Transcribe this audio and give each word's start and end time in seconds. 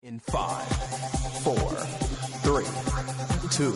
In 0.00 0.20
five, 0.20 0.64
four, 1.42 1.56
three, 2.44 2.64
two, 3.50 3.72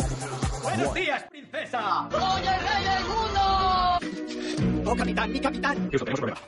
¡Buenos 0.62 0.88
one. 0.90 1.00
días, 1.00 1.24
princesa! 1.28 2.08
¡Soy 2.12 2.42
el 2.42 2.60
rey 2.60 2.84
del 2.84 3.04
mundo! 3.08 4.90
¡Oh, 4.92 4.94
capitán, 4.94 5.32
mi 5.32 5.40
capitán! 5.40 5.88
Eso, 5.90 6.04
tenemos 6.04 6.20
problema. 6.20 6.40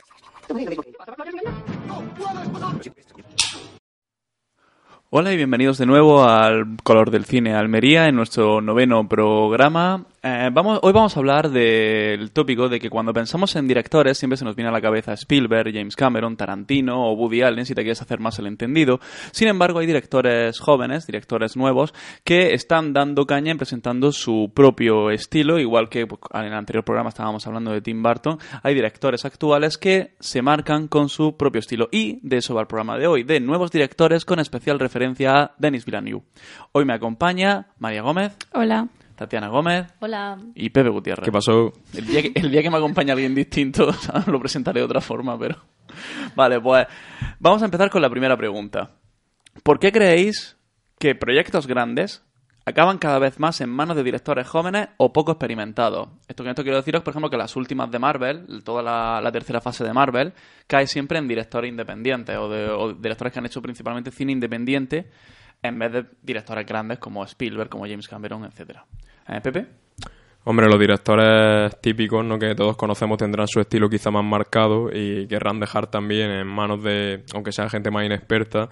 Hola 5.09 5.33
y 5.33 5.35
bienvenidos 5.35 5.77
de 5.77 5.85
nuevo 5.85 6.23
al 6.23 6.77
Color 6.81 7.11
del 7.11 7.25
Cine 7.25 7.53
Almería 7.53 8.07
en 8.07 8.15
nuestro 8.15 8.61
noveno 8.61 9.09
programa. 9.09 10.05
Eh, 10.27 10.49
hoy 10.81 10.91
vamos 10.91 11.15
a 11.15 11.19
hablar 11.19 11.51
del 11.51 12.31
tópico 12.31 12.67
de 12.67 12.79
que 12.79 12.89
cuando 12.89 13.13
pensamos 13.13 13.55
en 13.57 13.67
directores 13.67 14.17
siempre 14.17 14.37
se 14.37 14.43
nos 14.43 14.55
viene 14.55 14.69
a 14.69 14.71
la 14.71 14.81
cabeza 14.81 15.13
Spielberg, 15.13 15.71
James 15.71 15.95
Cameron, 15.95 16.35
Tarantino 16.35 17.05
o 17.05 17.13
Woody 17.13 17.43
Allen 17.43 17.63
si 17.67 17.75
te 17.75 17.83
quieres 17.83 18.01
hacer 18.01 18.19
más 18.19 18.39
el 18.39 18.47
entendido. 18.47 18.99
Sin 19.29 19.47
embargo, 19.49 19.77
hay 19.77 19.85
directores 19.85 20.59
jóvenes, 20.59 21.05
directores 21.05 21.55
nuevos, 21.55 21.93
que 22.23 22.55
están 22.55 22.91
dando 22.91 23.27
caña 23.27 23.51
en 23.51 23.59
presentando 23.59 24.11
su 24.11 24.51
propio 24.51 25.11
estilo, 25.11 25.59
igual 25.59 25.89
que 25.89 26.07
pues, 26.07 26.19
en 26.33 26.45
el 26.45 26.53
anterior 26.53 26.83
programa 26.83 27.09
estábamos 27.09 27.45
hablando 27.45 27.69
de 27.69 27.81
Tim 27.81 28.01
Burton. 28.01 28.39
Hay 28.63 28.73
directores 28.73 29.25
actuales 29.25 29.77
que 29.77 30.15
se 30.19 30.41
marcan 30.41 30.87
con 30.87 31.09
su 31.09 31.37
propio 31.37 31.59
estilo 31.59 31.87
y 31.91 32.19
de 32.27 32.37
eso 32.37 32.55
va 32.55 32.61
el 32.61 32.67
programa 32.67 32.97
de 32.97 33.05
hoy, 33.05 33.21
de 33.21 33.39
nuevos 33.41 33.69
directores 33.69 34.25
con 34.25 34.39
especial 34.39 34.79
referencia 34.79 35.39
a 35.39 35.51
Denis 35.59 35.85
Villeneuve. 35.85 36.25
Hoy 36.71 36.83
me 36.83 36.93
acompaña 36.93 37.67
María 37.77 38.01
Gómez, 38.01 38.35
Hola. 38.51 38.87
Tatiana 39.15 39.47
Gómez 39.47 39.87
Hola. 39.99 40.37
y 40.53 40.69
Pepe 40.69 40.89
Gutiérrez. 40.89 41.23
¿Qué 41.23 41.31
pasó? 41.31 41.73
El 41.93 42.05
día, 42.05 42.21
que, 42.21 42.31
el 42.35 42.51
día 42.51 42.61
que 42.61 42.69
me 42.69 42.77
acompañe 42.77 43.11
alguien 43.11 43.33
distinto, 43.33 43.89
lo 44.27 44.39
presentaré 44.39 44.81
de 44.81 44.85
otra 44.85 45.01
forma, 45.01 45.37
pero... 45.37 45.57
Vale, 46.35 46.59
pues 46.59 46.85
vamos 47.39 47.61
a 47.61 47.65
empezar 47.65 47.89
con 47.89 48.01
la 48.01 48.09
primera 48.09 48.35
pregunta. 48.35 48.91
¿Por 49.63 49.79
qué 49.79 49.91
creéis 49.91 50.57
que 50.99 51.15
proyectos 51.15 51.67
grandes 51.67 52.23
acaban 52.65 52.97
cada 52.97 53.19
vez 53.19 53.39
más 53.39 53.61
en 53.61 53.69
manos 53.69 53.95
de 53.95 54.03
directores 54.03 54.47
jóvenes 54.47 54.89
o 54.97 55.13
poco 55.13 55.31
experimentados? 55.31 56.09
Esto 56.27 56.43
con 56.43 56.49
esto 56.49 56.63
quiero 56.63 56.77
deciros, 56.77 57.03
por 57.03 57.11
ejemplo, 57.11 57.29
que 57.29 57.37
las 57.37 57.55
últimas 57.55 57.89
de 57.91 57.99
Marvel, 57.99 58.63
toda 58.63 58.83
la, 58.83 59.21
la 59.21 59.31
tercera 59.31 59.61
fase 59.61 59.83
de 59.83 59.93
Marvel, 59.93 60.33
cae 60.67 60.87
siempre 60.87 61.19
en 61.19 61.27
directores 61.27 61.69
independientes 61.69 62.35
o, 62.37 62.49
de, 62.49 62.69
o 62.69 62.93
directores 62.93 63.31
que 63.31 63.39
han 63.39 63.45
hecho 63.45 63.61
principalmente 63.61 64.11
cine 64.11 64.33
independiente 64.33 65.09
en 65.61 65.79
vez 65.79 65.91
de 65.91 66.05
directores 66.21 66.65
grandes 66.65 66.99
como 66.99 67.23
Spielberg, 67.23 67.69
como 67.69 67.85
James 67.85 68.07
Cameron, 68.07 68.45
etcétera. 68.45 68.85
¿Eh, 69.27 69.41
Pepe? 69.41 69.65
Hombre, 70.47 70.67
los 70.67 70.79
directores 70.79 71.79
típicos, 71.81 72.23
¿no? 72.23 72.37
que 72.37 72.53
todos 72.53 72.77
conocemos, 72.77 73.17
tendrán 73.17 73.47
su 73.47 73.59
estilo 73.59 73.89
quizá 73.89 74.11
más 74.11 74.23
marcado 74.23 74.89
y 74.93 75.27
querrán 75.27 75.59
dejar 75.59 75.87
también 75.87 76.29
en 76.29 76.45
manos 76.47 76.83
de, 76.83 77.23
aunque 77.33 77.51
sea 77.51 77.67
gente 77.67 77.89
más 77.89 78.05
inexperta, 78.05 78.69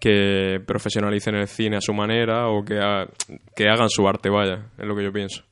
que 0.00 0.60
profesionalicen 0.66 1.36
el 1.36 1.46
cine 1.46 1.76
a 1.76 1.80
su 1.80 1.94
manera 1.94 2.48
o 2.48 2.64
que, 2.64 2.80
ha- 2.80 3.06
que 3.54 3.68
hagan 3.68 3.88
su 3.88 4.06
arte, 4.08 4.28
vaya, 4.28 4.66
es 4.76 4.84
lo 4.84 4.96
que 4.96 5.04
yo 5.04 5.12
pienso. 5.12 5.44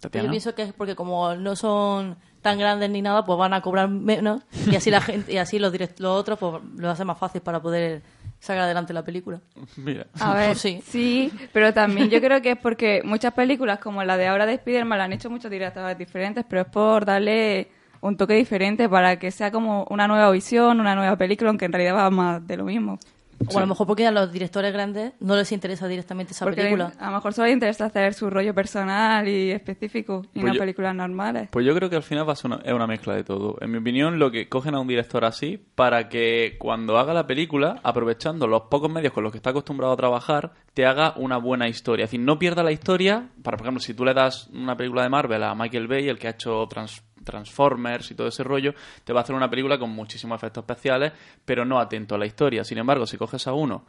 Tatiana. 0.00 0.26
Yo 0.26 0.30
pienso 0.30 0.54
que 0.54 0.62
es 0.62 0.72
porque 0.72 0.94
como 0.94 1.34
no 1.34 1.56
son 1.56 2.16
tan 2.40 2.56
grandes 2.56 2.88
ni 2.88 3.02
nada, 3.02 3.24
pues 3.24 3.36
van 3.36 3.52
a 3.54 3.60
cobrar 3.60 3.88
menos 3.90 4.42
y 4.70 4.76
así 4.76 4.92
la 4.92 5.00
gente 5.00 5.32
y 5.32 5.38
así 5.38 5.58
los 5.58 5.72
direct- 5.74 5.98
los 5.98 6.12
otros 6.16 6.38
pues 6.38 6.62
lo 6.76 6.88
hace 6.88 7.04
más 7.04 7.18
fácil 7.18 7.40
para 7.40 7.60
poder 7.60 8.02
sacar 8.38 8.64
adelante 8.64 8.92
la 8.92 9.04
película. 9.04 9.40
Mira. 9.76 10.06
A 10.20 10.34
ver, 10.34 10.56
sí. 10.56 10.82
sí. 10.86 11.32
pero 11.52 11.72
también 11.72 12.10
yo 12.10 12.20
creo 12.20 12.40
que 12.40 12.52
es 12.52 12.58
porque 12.58 13.02
muchas 13.04 13.34
películas, 13.34 13.78
como 13.78 14.02
la 14.04 14.16
de 14.16 14.28
ahora 14.28 14.46
de 14.46 14.54
Spider-Man, 14.54 14.98
la 14.98 15.04
han 15.04 15.12
hecho 15.12 15.30
muchos 15.30 15.50
directores 15.50 15.98
diferentes, 15.98 16.44
pero 16.48 16.62
es 16.62 16.68
por 16.68 17.04
darle 17.04 17.68
un 18.00 18.16
toque 18.16 18.34
diferente 18.34 18.88
para 18.88 19.18
que 19.18 19.30
sea 19.30 19.50
como 19.50 19.86
una 19.90 20.06
nueva 20.06 20.30
visión, 20.30 20.80
una 20.80 20.94
nueva 20.94 21.16
película, 21.16 21.50
aunque 21.50 21.64
en 21.64 21.72
realidad 21.72 21.96
va 21.96 22.10
más 22.10 22.46
de 22.46 22.56
lo 22.56 22.64
mismo. 22.64 22.98
O 23.46 23.56
a 23.56 23.60
lo 23.60 23.66
mejor 23.68 23.86
porque 23.86 24.06
a 24.06 24.10
los 24.10 24.32
directores 24.32 24.72
grandes 24.72 25.12
no 25.20 25.36
les 25.36 25.52
interesa 25.52 25.86
directamente 25.86 26.32
esa 26.32 26.44
Porque 26.44 26.60
película. 26.62 26.92
a 26.98 27.06
lo 27.06 27.12
mejor 27.16 27.32
solo 27.32 27.46
les 27.46 27.54
interesa 27.54 27.84
hacer 27.86 28.12
su 28.14 28.28
rollo 28.30 28.52
personal 28.54 29.26
y 29.28 29.50
específico 29.52 30.22
y 30.34 30.40
Pues 30.40 30.46
no 30.46 30.54
yo- 30.54 30.58
películas 30.60 30.94
normales. 30.94 31.48
Pues 31.50 31.64
yo 31.64 31.74
creo 31.74 31.88
que 31.88 31.96
al 31.96 32.02
final 32.02 32.28
va 32.28 32.32
a 32.32 32.36
ser 32.36 32.50
una, 32.50 32.60
es 32.64 32.72
una 32.72 32.86
mezcla 32.86 33.14
de 33.14 33.24
todo. 33.24 33.56
En 33.60 33.70
mi 33.70 33.78
opinión, 33.78 34.18
lo 34.18 34.30
que 34.30 34.48
cogen 34.48 34.74
a 34.74 34.80
un 34.80 34.88
director 34.88 35.24
así 35.24 35.56
para 35.74 36.08
que 36.08 36.56
cuando 36.58 36.98
haga 36.98 37.14
la 37.14 37.26
película, 37.26 37.80
aprovechando 37.82 38.46
los 38.46 38.62
pocos 38.62 38.90
medios 38.90 39.12
con 39.12 39.22
los 39.22 39.32
que 39.32 39.38
está 39.38 39.50
acostumbrado 39.50 39.92
a 39.92 39.96
trabajar, 39.96 40.52
te 40.74 40.84
haga 40.86 41.14
una 41.16 41.36
buena 41.38 41.68
historia. 41.68 42.04
Es 42.04 42.10
decir, 42.10 42.24
no 42.24 42.38
pierda 42.38 42.62
la 42.62 42.72
historia. 42.72 43.28
Para, 43.42 43.56
por 43.56 43.66
ejemplo, 43.66 43.80
si 43.80 43.94
tú 43.94 44.04
le 44.04 44.14
das 44.14 44.48
una 44.52 44.76
película 44.76 45.02
de 45.02 45.08
Marvel 45.08 45.42
a 45.44 45.54
Michael 45.54 45.86
Bay, 45.88 46.08
el 46.08 46.18
que 46.18 46.26
ha 46.26 46.30
hecho 46.32 46.66
Trans- 46.68 47.02
Transformers 47.28 48.10
y 48.10 48.14
todo 48.14 48.28
ese 48.28 48.42
rollo, 48.42 48.74
te 49.04 49.12
va 49.12 49.20
a 49.20 49.22
hacer 49.22 49.34
una 49.36 49.48
película 49.50 49.78
con 49.78 49.90
muchísimos 49.90 50.36
efectos 50.38 50.62
especiales, 50.62 51.12
pero 51.44 51.64
no 51.64 51.78
atento 51.78 52.14
a 52.14 52.18
la 52.18 52.26
historia. 52.26 52.64
Sin 52.64 52.78
embargo, 52.78 53.06
si 53.06 53.16
coges 53.16 53.46
a 53.46 53.52
uno 53.52 53.84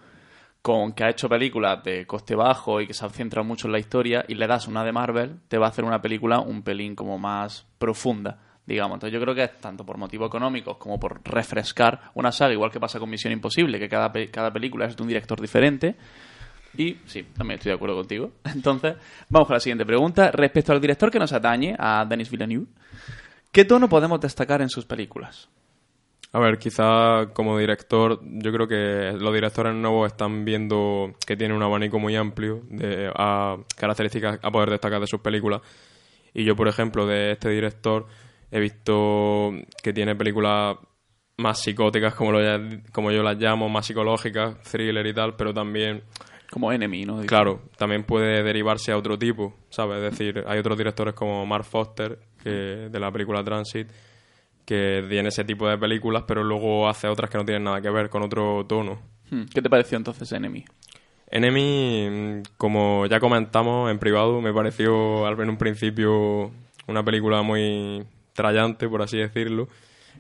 con 0.62 0.92
que 0.92 1.06
ha 1.06 1.10
hecho 1.10 1.30
películas 1.30 1.82
de 1.86 2.06
coste 2.06 2.36
bajo 2.36 2.82
y 2.82 2.88
que 2.88 2.94
se 2.94 3.06
ha 3.06 3.10
centrado 3.10 3.46
mucho 3.46 3.68
en 3.68 3.72
la 3.72 3.80
historia 3.80 4.26
y 4.28 4.36
le 4.36 4.46
das 4.46 4.68
una 4.68 4.84
de 4.84 4.92
Marvel, 4.92 5.38
te 5.48 5.58
va 5.58 5.68
a 5.68 5.70
hacer 5.70 5.86
una 5.86 6.02
película 6.02 6.40
un 6.42 6.64
pelín 6.64 6.96
como 6.96 7.18
más 7.18 7.66
profunda, 7.78 8.38
digamos. 8.66 8.96
Entonces 8.98 9.14
yo 9.14 9.22
creo 9.22 9.34
que 9.34 9.44
es 9.46 9.58
tanto 9.62 9.86
por 9.86 9.98
motivos 9.98 10.28
económicos 10.28 10.76
como 10.76 11.00
por 11.00 11.22
refrescar 11.24 12.12
una 12.16 12.34
saga, 12.34 12.52
igual 12.52 12.72
que 12.72 12.80
pasa 12.80 13.00
con 13.00 13.10
Misión 13.10 13.32
Imposible, 13.32 13.80
que 13.80 13.88
cada, 13.88 14.12
pe- 14.12 14.30
cada 14.30 14.52
película 14.52 14.86
es 14.86 14.98
de 14.98 15.02
un 15.02 15.08
director 15.08 15.40
diferente. 15.40 15.96
Y 16.78 16.98
sí, 17.06 17.24
también 17.36 17.58
estoy 17.58 17.70
de 17.72 17.76
acuerdo 17.78 17.96
contigo. 17.96 18.32
Entonces, 18.54 18.96
vamos 19.30 19.48
con 19.48 19.54
la 19.56 19.60
siguiente 19.62 19.86
pregunta. 19.86 20.30
Respecto 20.32 20.74
al 20.74 20.82
director 20.82 21.10
que 21.10 21.20
nos 21.20 21.32
atañe, 21.32 21.74
a 21.80 22.06
Denis 22.06 22.30
Villeneuve, 22.30 22.68
¿qué 23.52 23.66
tono 23.66 23.90
podemos 23.90 24.20
destacar 24.20 24.62
en 24.62 24.70
sus 24.70 24.86
películas? 24.86 25.50
A 26.32 26.40
ver, 26.40 26.60
quizá 26.60 27.34
como 27.34 27.58
director, 27.58 28.20
yo 28.24 28.52
creo 28.52 28.68
que 28.68 29.18
los 29.20 29.34
directores 29.34 29.74
nuevos 29.74 30.12
están 30.12 30.46
viendo 30.46 31.16
que 31.26 31.36
tiene 31.36 31.56
un 31.56 31.64
abanico 31.64 31.98
muy 31.98 32.16
amplio 32.16 32.62
de 32.70 33.12
a 33.16 33.58
características 33.76 34.40
a 34.44 34.52
poder 34.52 34.70
destacar 34.70 35.02
de 35.02 35.08
sus 35.08 35.22
películas. 35.22 35.62
Y 36.34 36.44
yo, 36.44 36.56
por 36.56 36.68
ejemplo, 36.68 37.08
de 37.08 37.32
este 37.32 37.50
director 37.50 38.06
he 38.52 38.60
visto 38.60 39.52
que 39.82 39.92
tiene 39.92 40.16
películas 40.16 40.78
más 41.38 41.60
psicóticas, 41.60 42.14
como, 42.14 42.34
lo, 42.34 42.40
como 42.92 43.12
yo 43.12 43.24
las 43.24 43.38
llamo, 43.38 43.68
más 43.68 43.88
psicológicas, 43.88 44.62
thriller 44.64 45.08
y 45.08 45.14
tal, 45.14 45.36
pero 45.36 45.52
también 45.52 46.04
Como 46.52 46.72
enemy, 46.72 47.06
¿no? 47.06 47.22
Claro, 47.26 47.62
también 47.78 48.04
puede 48.04 48.44
derivarse 48.44 48.92
a 48.92 48.98
otro 48.98 49.18
tipo, 49.18 49.56
¿sabes? 49.70 49.98
Es 49.98 50.12
decir, 50.12 50.44
hay 50.48 50.60
otros 50.60 50.78
directores 50.78 51.14
como 51.14 51.46
Mark 51.46 51.64
Foster, 51.66 52.20
que, 52.44 52.50
de 52.50 53.00
la 53.00 53.12
película 53.12 53.44
Transit, 53.44 53.88
que 54.66 55.06
tiene 55.10 55.30
ese 55.30 55.44
tipo 55.44 55.68
de 55.68 55.78
películas, 55.78 56.24
pero 56.28 56.44
luego 56.44 56.88
hace 56.88 57.08
otras 57.08 57.30
que 57.30 57.38
no 57.38 57.46
tienen 57.46 57.64
nada 57.64 57.82
que 57.82 57.90
ver 57.90 58.10
con 58.10 58.24
otro 58.24 58.66
tono. 58.68 59.00
Hmm, 59.32 59.46
¿Qué 59.54 59.62
te 59.62 59.70
pareció 59.70 59.98
entonces 59.98 60.32
Enemy? 60.32 60.64
Enemy, 61.32 62.10
mm, 62.10 62.44
como 62.58 63.06
ya 63.06 63.20
comentamos 63.20 63.92
en 63.92 64.00
privado, 64.00 64.42
me 64.42 64.54
pareció 64.54 65.26
al 65.26 65.40
en 65.40 65.50
un 65.50 65.58
principio 65.58 66.52
una 66.88 67.04
película 67.04 67.42
muy 67.42 68.04
trallante, 68.34 68.88
por 68.88 69.02
así 69.02 69.18
decirlo, 69.18 69.68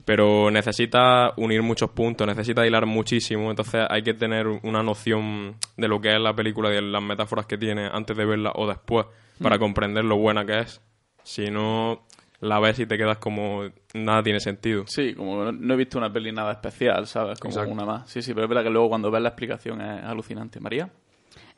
pero 0.05 0.51
necesita 0.51 1.33
unir 1.37 1.61
muchos 1.61 1.91
puntos, 1.91 2.27
necesita 2.27 2.65
hilar 2.65 2.85
muchísimo, 2.85 3.49
entonces 3.49 3.85
hay 3.89 4.03
que 4.03 4.13
tener 4.13 4.47
una 4.47 4.83
noción 4.83 5.55
de 5.77 5.87
lo 5.87 5.99
que 5.99 6.13
es 6.13 6.19
la 6.19 6.35
película 6.35 6.69
y 6.69 6.75
de 6.75 6.81
las 6.81 7.01
metáforas 7.01 7.45
que 7.45 7.57
tiene 7.57 7.87
antes 7.91 8.15
de 8.15 8.25
verla 8.25 8.51
o 8.55 8.67
después, 8.67 9.07
para 9.41 9.57
comprender 9.57 10.05
lo 10.05 10.17
buena 10.17 10.45
que 10.45 10.59
es. 10.59 10.81
Si 11.23 11.49
no, 11.51 12.01
la 12.41 12.59
ves 12.59 12.79
y 12.79 12.85
te 12.85 12.97
quedas 12.97 13.17
como 13.17 13.63
nada 13.93 14.23
tiene 14.23 14.39
sentido. 14.39 14.85
Sí, 14.87 15.13
como 15.13 15.43
no, 15.43 15.51
no 15.51 15.73
he 15.73 15.77
visto 15.77 15.97
una 15.97 16.11
peli 16.11 16.31
nada 16.31 16.53
especial, 16.53 17.05
¿sabes? 17.07 17.39
Como 17.39 17.51
Exacto. 17.53 17.71
una 17.73 17.85
más. 17.85 18.09
Sí, 18.09 18.21
sí, 18.21 18.33
pero 18.33 18.45
es 18.45 18.49
verdad 18.49 18.63
que 18.63 18.69
luego 18.69 18.89
cuando 18.89 19.11
ves 19.11 19.21
la 19.21 19.29
explicación 19.29 19.81
es 19.81 20.03
alucinante. 20.03 20.59
María. 20.59 20.89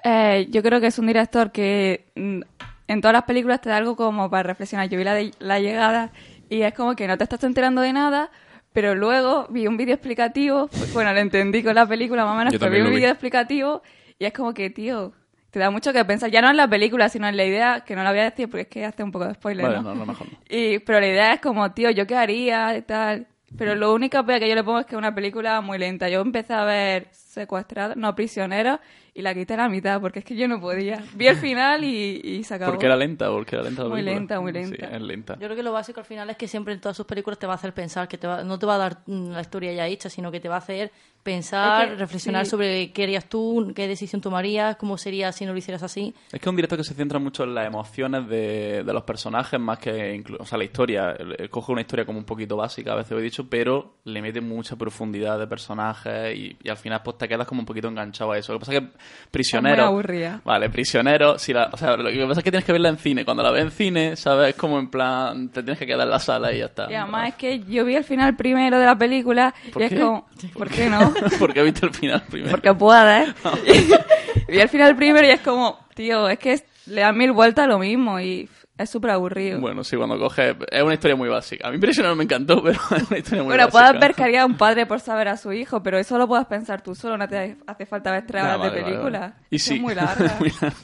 Eh, 0.03 0.47
yo 0.49 0.63
creo 0.63 0.81
que 0.81 0.87
es 0.87 0.97
un 0.99 1.07
director 1.07 1.51
que 1.51 2.05
mm, 2.15 2.41
en 2.87 3.01
todas 3.01 3.13
las 3.13 3.23
películas 3.23 3.61
te 3.61 3.69
da 3.69 3.77
algo 3.77 3.95
como 3.95 4.29
para 4.29 4.43
reflexionar. 4.43 4.89
Yo 4.89 4.97
vi 4.97 5.03
la, 5.03 5.13
de- 5.13 5.31
la 5.39 5.59
llegada 5.59 6.11
y 6.49 6.63
es 6.63 6.73
como 6.73 6.95
que 6.95 7.07
no 7.07 7.17
te 7.17 7.23
estás 7.23 7.43
enterando 7.43 7.81
de 7.81 7.93
nada, 7.93 8.31
pero 8.73 8.95
luego 8.95 9.47
vi 9.49 9.67
un 9.67 9.77
vídeo 9.77 9.93
explicativo, 9.93 10.67
pues, 10.67 10.91
bueno, 10.93 11.13
lo 11.13 11.19
entendí 11.19 11.61
con 11.63 11.75
la 11.75 11.85
película 11.85 12.25
más 12.25 12.33
o 12.33 12.37
menos, 12.37 12.53
pero 12.59 12.71
vi 12.71 12.81
un 12.81 12.93
vídeo 12.95 13.09
explicativo 13.09 13.81
y 14.17 14.25
es 14.25 14.33
como 14.33 14.53
que, 14.53 14.69
tío, 14.69 15.13
te 15.51 15.59
da 15.59 15.69
mucho 15.69 15.94
que 15.94 16.03
pensar, 16.06 16.31
ya 16.31 16.42
no 16.42 16.50
en 16.50 16.57
la 16.57 16.68
película, 16.68 17.09
sino 17.09 17.27
en 17.27 17.38
la 17.38 17.45
idea, 17.45 17.81
que 17.81 17.95
no 17.95 18.03
la 18.03 18.12
voy 18.12 18.21
a 18.21 18.30
decir 18.30 18.50
porque 18.50 18.62
es 18.62 18.68
que 18.68 18.86
hace 18.86 19.03
un 19.03 19.12
poco 19.12 19.27
de 19.27 19.33
spoiler, 19.33 19.65
Vale, 19.65 19.77
¿no? 19.77 19.83
no, 19.83 19.95
no, 19.95 20.06
mejor. 20.06 20.27
Y, 20.50 20.80
pero 20.80 21.00
la 21.00 21.07
idea 21.07 21.33
es 21.33 21.42
como, 21.42 21.71
tío, 21.71 21.92
¿yo 21.92 22.07
qué 22.07 22.15
haría 22.15 22.75
y 22.77 22.81
tal? 22.81 23.27
Pero 23.57 23.75
lo 23.75 23.94
único 23.94 24.25
que 24.25 24.48
yo 24.48 24.56
le 24.56 24.63
pongo 24.63 24.80
es 24.80 24.86
que 24.86 24.95
es 24.95 24.98
una 24.98 25.13
película 25.13 25.59
muy 25.59 25.77
lenta. 25.77 26.07
Yo 26.07 26.21
empecé 26.21 26.53
a 26.53 26.63
ver 26.63 27.09
secuestrados, 27.31 27.95
no 27.97 28.13
prisioneros, 28.15 28.79
y 29.13 29.21
la 29.21 29.33
quité 29.33 29.55
a 29.55 29.57
la 29.57 29.69
mitad, 29.69 29.99
porque 29.99 30.19
es 30.19 30.25
que 30.25 30.35
yo 30.35 30.47
no 30.47 30.61
podía. 30.61 31.03
Vi 31.15 31.27
el 31.27 31.35
final 31.35 31.83
y, 31.83 32.21
y 32.23 32.43
se 32.43 32.53
acabó. 32.55 32.71
Porque 32.71 32.85
era 32.85 32.95
lenta, 32.95 33.29
porque 33.29 33.55
era 33.55 33.63
lenta 33.65 33.83
la 33.83 33.89
Muy 33.89 34.01
lenta, 34.01 34.39
muy 34.39 34.51
lenta. 34.53 34.87
Sí, 34.87 34.95
es 34.95 35.01
lenta. 35.01 35.33
Yo 35.33 35.47
creo 35.47 35.55
que 35.55 35.63
lo 35.63 35.71
básico 35.73 35.99
al 35.99 36.05
final 36.05 36.29
es 36.29 36.37
que 36.37 36.47
siempre 36.47 36.73
en 36.73 36.79
todas 36.79 36.95
sus 36.95 37.05
películas 37.05 37.37
te 37.37 37.45
va 37.47 37.53
a 37.53 37.55
hacer 37.55 37.73
pensar, 37.73 38.07
que 38.07 38.17
te 38.17 38.27
va- 38.27 38.43
no 38.43 38.57
te 38.57 38.65
va 38.65 38.75
a 38.75 38.77
dar 38.77 38.97
mm, 39.07 39.31
la 39.31 39.41
historia 39.41 39.73
ya 39.73 39.87
hecha, 39.87 40.09
sino 40.09 40.31
que 40.31 40.39
te 40.39 40.47
va 40.47 40.55
a 40.55 40.59
hacer 40.59 40.91
pensar, 41.23 41.83
Es 41.83 41.89
que, 41.91 41.95
reflexionar 41.97 42.45
sí. 42.45 42.51
sobre 42.51 42.91
qué 42.93 43.03
harías 43.03 43.25
tú, 43.29 43.71
qué 43.75 43.87
decisión 43.87 44.21
tomarías, 44.21 44.75
cómo 44.77 44.97
sería 44.97 45.31
si 45.31 45.45
no 45.45 45.51
lo 45.51 45.57
hicieras 45.59 45.83
así. 45.83 46.15
Es 46.31 46.39
que 46.39 46.45
es 46.45 46.47
un 46.47 46.55
director 46.55 46.77
que 46.79 46.83
se 46.83 46.93
centra 46.95 47.19
mucho 47.19 47.43
en 47.43 47.53
las 47.53 47.67
emociones 47.67 48.27
de, 48.27 48.83
de 48.83 48.93
los 48.93 49.03
personajes 49.03 49.59
más 49.59 49.77
que 49.77 50.15
inclu- 50.15 50.37
o 50.39 50.45
sea, 50.45 50.57
la 50.57 50.63
historia. 50.63 51.15
Coge 51.49 51.71
una 51.73 51.81
historia 51.81 52.05
como 52.05 52.17
un 52.17 52.25
poquito 52.25 52.55
básica, 52.57 52.93
a 52.93 52.95
veces 52.95 53.11
lo 53.11 53.19
he 53.19 53.23
dicho, 53.23 53.47
pero 53.49 53.97
le 54.05 54.21
mete 54.21 54.41
mucha 54.41 54.75
profundidad 54.77 55.37
de 55.37 55.45
personajes 55.47 56.35
y, 56.35 56.57
y 56.63 56.69
al 56.69 56.77
final 56.77 57.01
pues 57.03 57.17
te 57.21 57.27
quedas 57.27 57.47
como 57.47 57.62
un 57.62 57.65
poquito 57.65 57.88
enganchado 57.88 58.31
a 58.31 58.38
eso. 58.38 58.51
Lo 58.53 58.59
que 58.59 58.65
pasa 58.65 58.77
es 58.77 58.81
que 58.81 58.88
Prisionero... 59.31 59.75
Está 59.75 59.83
muy 59.85 59.94
aburrida. 59.94 60.41
Vale, 60.44 60.69
Prisionero, 60.69 61.39
si 61.39 61.53
la, 61.53 61.69
o 61.71 61.77
sea, 61.77 61.95
lo 61.95 62.09
que 62.09 62.25
pasa 62.27 62.41
es 62.41 62.44
que 62.44 62.51
tienes 62.51 62.65
que 62.65 62.71
verla 62.71 62.89
en 62.89 62.97
cine. 62.97 63.23
Cuando 63.23 63.44
la 63.44 63.51
ves 63.51 63.63
en 63.63 63.71
cine, 63.71 64.15
¿sabes? 64.15 64.50
Es 64.50 64.56
como 64.56 64.79
en 64.79 64.89
plan, 64.89 65.50
te 65.50 65.63
tienes 65.63 65.79
que 65.79 65.85
quedar 65.85 66.01
en 66.01 66.09
la 66.09 66.19
sala 66.19 66.51
y 66.51 66.59
ya 66.59 66.65
está. 66.65 66.91
Y 66.91 66.95
además 66.95 67.29
es 67.29 67.35
que 67.35 67.59
yo 67.62 67.85
vi 67.85 67.95
el 67.95 68.03
final 68.03 68.35
primero 68.35 68.79
de 68.79 68.85
la 68.85 68.97
película 68.97 69.53
¿Por 69.71 69.81
y 69.83 69.89
qué? 69.89 69.95
es 69.95 70.01
como, 70.01 70.27
¿por 70.53 70.69
qué 70.69 70.89
no? 70.89 71.13
Porque 71.39 71.62
viste 71.63 71.85
el 71.85 71.94
final 71.94 72.23
primero. 72.29 72.51
Porque 72.51 72.73
puedes. 72.73 73.29
vi 74.47 74.59
el 74.59 74.69
final 74.69 74.95
primero 74.95 75.27
y 75.27 75.31
es 75.31 75.41
como, 75.41 75.79
tío, 75.95 76.27
es 76.29 76.39
que 76.39 76.63
le 76.88 77.01
dan 77.01 77.17
mil 77.17 77.31
vueltas 77.31 77.65
a 77.65 77.67
lo 77.67 77.79
mismo 77.79 78.19
y 78.19 78.50
es 78.81 78.89
súper 78.89 79.11
aburrido. 79.11 79.59
Bueno, 79.59 79.61
Bueno, 79.75 79.83
sí, 79.83 79.95
cuando 79.97 80.17
coge... 80.19 80.55
Es 80.71 80.83
una 80.83 80.93
historia 80.93 81.15
muy 81.15 81.29
básica. 81.29 81.67
A 81.67 81.71
mí 81.71 81.77
Prisionero 81.77 82.15
me 82.15 82.23
encantó, 82.25 82.61
pero 82.63 82.79
es 82.95 83.09
una 83.09 83.17
historia 83.17 83.43
muy 83.43 83.55
básica. 83.57 83.71
puedes 83.71 83.99
ver 84.01 84.13
que 84.15 84.23
haría 84.23 84.45
un 84.45 84.57
padre 84.57 84.85
por 84.85 84.99
saber 84.99 85.27
a 85.29 85.37
su 85.37 85.51
hijo, 85.53 85.81
pero 85.83 85.97
eso 85.97 86.17
lo 86.17 86.27
puedes 86.27 86.45
pensar 86.47 86.81
tú 86.81 86.93
solo, 86.95 87.17
no 87.17 87.27
te 87.27 87.57
hace 87.67 87.85
falta 87.85 88.11
ver 88.11 88.25
tres 88.25 88.43
Ah, 88.43 88.45
horas 88.55 88.59
vale, 88.59 88.71
de 88.75 88.83
película. 88.83 89.19
vale. 89.19 89.33
Y 89.49 89.55
Es 89.55 89.63
sí, 89.63 89.79
muy 89.79 89.95
larga. 89.95 90.35
muy 90.39 90.51
larga. 90.61 90.77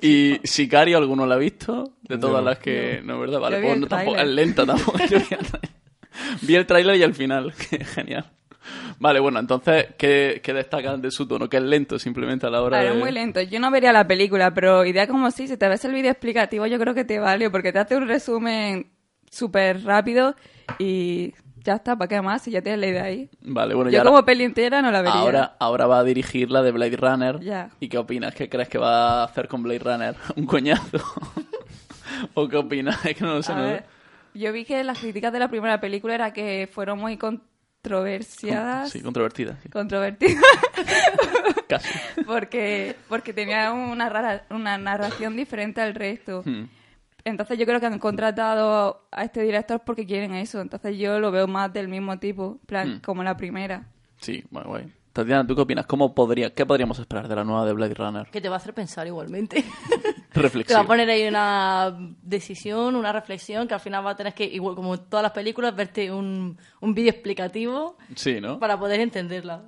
¿Y 0.00 0.40
Sicario 0.44 0.96
alguno 0.96 1.26
la 1.26 1.34
ha 1.34 1.38
visto? 1.38 1.92
De 2.02 2.16
todas 2.16 2.42
no. 2.42 2.48
las 2.50 2.58
que... 2.58 3.02
No, 3.04 3.18
¿verdad? 3.20 3.40
Vale, 3.40 3.60
pues 3.60 3.78
no, 3.78 3.86
tampoco, 3.86 4.16
es 4.16 4.26
lenta 4.28 4.64
tampoco. 4.64 4.98
Vi 6.42 6.54
el 6.56 6.66
tráiler. 6.66 6.96
Y 6.96 7.02
el 7.02 7.14
final. 7.14 7.52
Genial. 7.52 8.30
Vale, 8.98 9.20
bueno, 9.20 9.38
entonces, 9.40 9.86
¿qué, 9.96 10.40
qué 10.44 10.52
destacan 10.52 11.00
de 11.00 11.10
su 11.10 11.26
tono? 11.26 11.48
Que 11.48 11.56
es 11.56 11.62
lento 11.62 11.98
simplemente 11.98 12.46
a 12.46 12.50
la 12.50 12.62
hora 12.62 12.80
Claro, 12.80 12.94
de... 12.94 13.00
muy 13.00 13.10
lento. 13.12 13.40
Yo 13.40 13.58
no 13.60 13.70
vería 13.70 13.92
la 13.92 14.06
película, 14.06 14.52
pero 14.52 14.84
idea 14.84 15.06
como 15.06 15.30
si, 15.30 15.48
si 15.48 15.56
te 15.56 15.68
ves 15.68 15.84
el 15.84 15.92
vídeo 15.92 16.10
explicativo, 16.10 16.66
yo 16.66 16.78
creo 16.78 16.94
que 16.94 17.04
te 17.04 17.18
vale, 17.18 17.48
porque 17.50 17.72
te 17.72 17.78
hace 17.78 17.96
un 17.96 18.06
resumen 18.06 18.90
súper 19.30 19.82
rápido 19.84 20.34
y 20.78 21.32
ya 21.64 21.74
está, 21.76 21.96
¿para 21.96 22.08
qué 22.08 22.20
más? 22.22 22.42
Si 22.42 22.50
ya 22.50 22.62
tienes 22.62 22.80
la 22.80 22.86
idea 22.88 23.04
ahí. 23.04 23.30
Vale, 23.42 23.74
bueno, 23.74 23.90
Yo 23.90 23.98
ahora, 23.98 24.10
como 24.10 24.24
peli 24.24 24.44
entera 24.44 24.82
no 24.82 24.90
la 24.90 25.02
vería. 25.02 25.20
ahora, 25.20 25.56
ahora 25.58 25.86
va 25.86 25.98
a 26.00 26.04
dirigir 26.04 26.50
la 26.50 26.62
de 26.62 26.72
Blade 26.72 26.96
Runner. 26.96 27.40
Ya. 27.40 27.70
¿Y 27.80 27.88
qué 27.88 27.98
opinas? 27.98 28.34
¿Qué 28.34 28.48
crees 28.48 28.68
que 28.68 28.78
va 28.78 29.20
a 29.22 29.24
hacer 29.24 29.46
con 29.48 29.62
Blade 29.62 29.78
Runner? 29.80 30.14
¿Un 30.36 30.46
coñazo? 30.46 30.98
¿O 32.34 32.48
qué 32.48 32.56
opinas? 32.56 33.04
Es 33.06 33.16
que 33.16 33.24
no 33.24 33.34
lo 33.34 33.42
sé. 33.42 33.52
A 33.52 33.56
no- 33.56 33.62
ver, 33.64 33.84
yo 34.34 34.52
vi 34.52 34.64
que 34.64 34.82
las 34.84 34.98
críticas 34.98 35.32
de 35.32 35.38
la 35.38 35.48
primera 35.48 35.80
película 35.80 36.14
era 36.14 36.32
que 36.32 36.68
fueron 36.72 36.98
muy 36.98 37.16
controversiadas. 37.82 38.90
Sí, 38.90 39.00
controvertida. 39.02 39.58
sí. 39.62 39.68
Controvertidas. 39.68 40.42
Casi. 41.68 41.88
porque, 42.26 42.96
porque 43.08 43.32
tenía 43.32 43.72
una, 43.72 44.08
rara, 44.08 44.44
una 44.50 44.76
narración 44.78 45.36
diferente 45.36 45.80
al 45.80 45.94
resto. 45.94 46.42
Hmm. 46.44 46.64
Entonces 47.24 47.58
yo 47.58 47.66
creo 47.66 47.80
que 47.80 47.86
han 47.86 47.98
contratado 47.98 49.06
a 49.10 49.24
este 49.24 49.42
director 49.42 49.80
porque 49.84 50.06
quieren 50.06 50.34
eso. 50.34 50.60
Entonces 50.60 50.98
yo 50.98 51.20
lo 51.20 51.30
veo 51.30 51.46
más 51.46 51.72
del 51.72 51.88
mismo 51.88 52.18
tipo, 52.18 52.58
plan, 52.66 52.96
Hmm. 52.96 53.00
como 53.00 53.22
la 53.22 53.36
primera. 53.36 53.84
Sí, 54.20 54.44
muy 54.50 54.62
guay. 54.64 54.92
Tatiana, 55.12 55.44
¿tú 55.46 55.56
qué 55.56 55.62
opinas? 55.62 55.86
¿Cómo 55.86 56.14
podría, 56.14 56.54
¿Qué 56.54 56.64
podríamos 56.64 56.98
esperar 57.00 57.26
de 57.26 57.34
la 57.34 57.42
nueva 57.44 57.66
de 57.66 57.72
Blade 57.72 57.94
Runner? 57.94 58.26
Que 58.30 58.40
te 58.40 58.48
va 58.48 58.56
a 58.56 58.58
hacer 58.58 58.72
pensar 58.74 59.06
igualmente. 59.08 59.62
te 60.32 60.38
va 60.38 60.42
Reflexión. 60.42 60.80
a 60.80 60.86
poner 60.86 61.10
ahí 61.10 61.26
una 61.26 61.96
decisión, 62.22 62.94
una 62.94 63.12
reflexión, 63.12 63.66
que 63.66 63.74
al 63.74 63.80
final 63.80 64.06
va 64.06 64.10
a 64.12 64.16
tener 64.16 64.34
que, 64.34 64.44
igual 64.44 64.76
como 64.76 64.94
en 64.94 65.00
todas 65.08 65.22
las 65.24 65.32
películas, 65.32 65.74
verte 65.74 66.12
un, 66.12 66.56
un 66.80 66.94
vídeo 66.94 67.10
explicativo 67.10 67.96
Sí, 68.14 68.40
¿no? 68.40 68.58
para 68.60 68.78
poder 68.78 69.00
entenderla. 69.00 69.62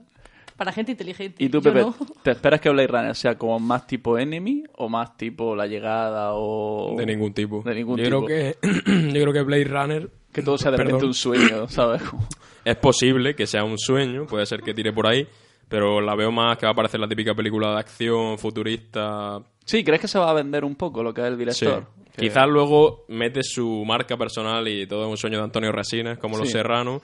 Para 0.56 0.70
gente 0.70 0.92
inteligente. 0.92 1.42
¿Y 1.42 1.48
tú, 1.48 1.60
Pepe, 1.60 1.80
no. 1.80 1.94
te 2.22 2.30
esperas 2.30 2.60
que 2.60 2.68
Blade 2.70 2.86
Runner 2.86 3.16
sea 3.16 3.36
como 3.36 3.58
más 3.58 3.86
tipo 3.86 4.16
Enemy 4.18 4.64
o 4.76 4.88
más 4.88 5.16
tipo 5.16 5.56
La 5.56 5.66
Llegada 5.66 6.34
o... 6.34 6.94
De 6.96 7.06
ningún 7.06 7.32
tipo. 7.32 7.62
De 7.62 7.74
ningún 7.74 7.96
yo 7.98 8.04
tipo. 8.04 8.24
Creo 8.26 8.28
que, 8.28 8.58
yo 9.12 9.20
creo 9.22 9.32
que 9.32 9.42
Blade 9.42 9.64
Runner... 9.64 10.10
Que 10.32 10.42
todo 10.42 10.56
sea 10.58 10.70
de 10.70 10.78
repente 10.78 11.04
un 11.04 11.14
sueño, 11.14 11.68
¿sabes? 11.68 12.02
Es 12.64 12.76
posible 12.76 13.34
que 13.34 13.44
sea 13.46 13.64
un 13.64 13.76
sueño, 13.76 14.24
puede 14.26 14.46
ser 14.46 14.60
que 14.62 14.72
tire 14.72 14.92
por 14.92 15.06
ahí, 15.08 15.26
pero 15.68 16.00
la 16.00 16.14
veo 16.14 16.30
más 16.30 16.56
que 16.58 16.64
va 16.64 16.70
a 16.70 16.74
parecer 16.76 17.00
la 17.00 17.08
típica 17.08 17.34
película 17.34 17.72
de 17.72 17.78
acción 17.80 18.38
futurista. 18.38 19.40
Sí, 19.64 19.82
¿crees 19.82 20.00
que 20.00 20.06
se 20.08 20.18
va 20.18 20.30
a 20.30 20.32
vender 20.34 20.64
un 20.64 20.76
poco 20.76 21.02
lo 21.02 21.12
que 21.12 21.22
es 21.22 21.26
el 21.26 21.32
Sí. 21.34 21.38
director? 21.66 21.86
Que- 22.14 22.22
Quizás 22.22 22.46
luego 22.48 23.04
mete 23.08 23.42
su 23.42 23.84
marca 23.84 24.16
personal 24.16 24.68
y 24.68 24.86
todo 24.86 25.04
es 25.06 25.10
un 25.10 25.16
sueño 25.16 25.38
de 25.38 25.44
Antonio 25.44 25.72
Resines, 25.72 26.18
como 26.18 26.38
Los 26.38 26.46
Sí. 26.48 26.52
Serranos, 26.52 27.02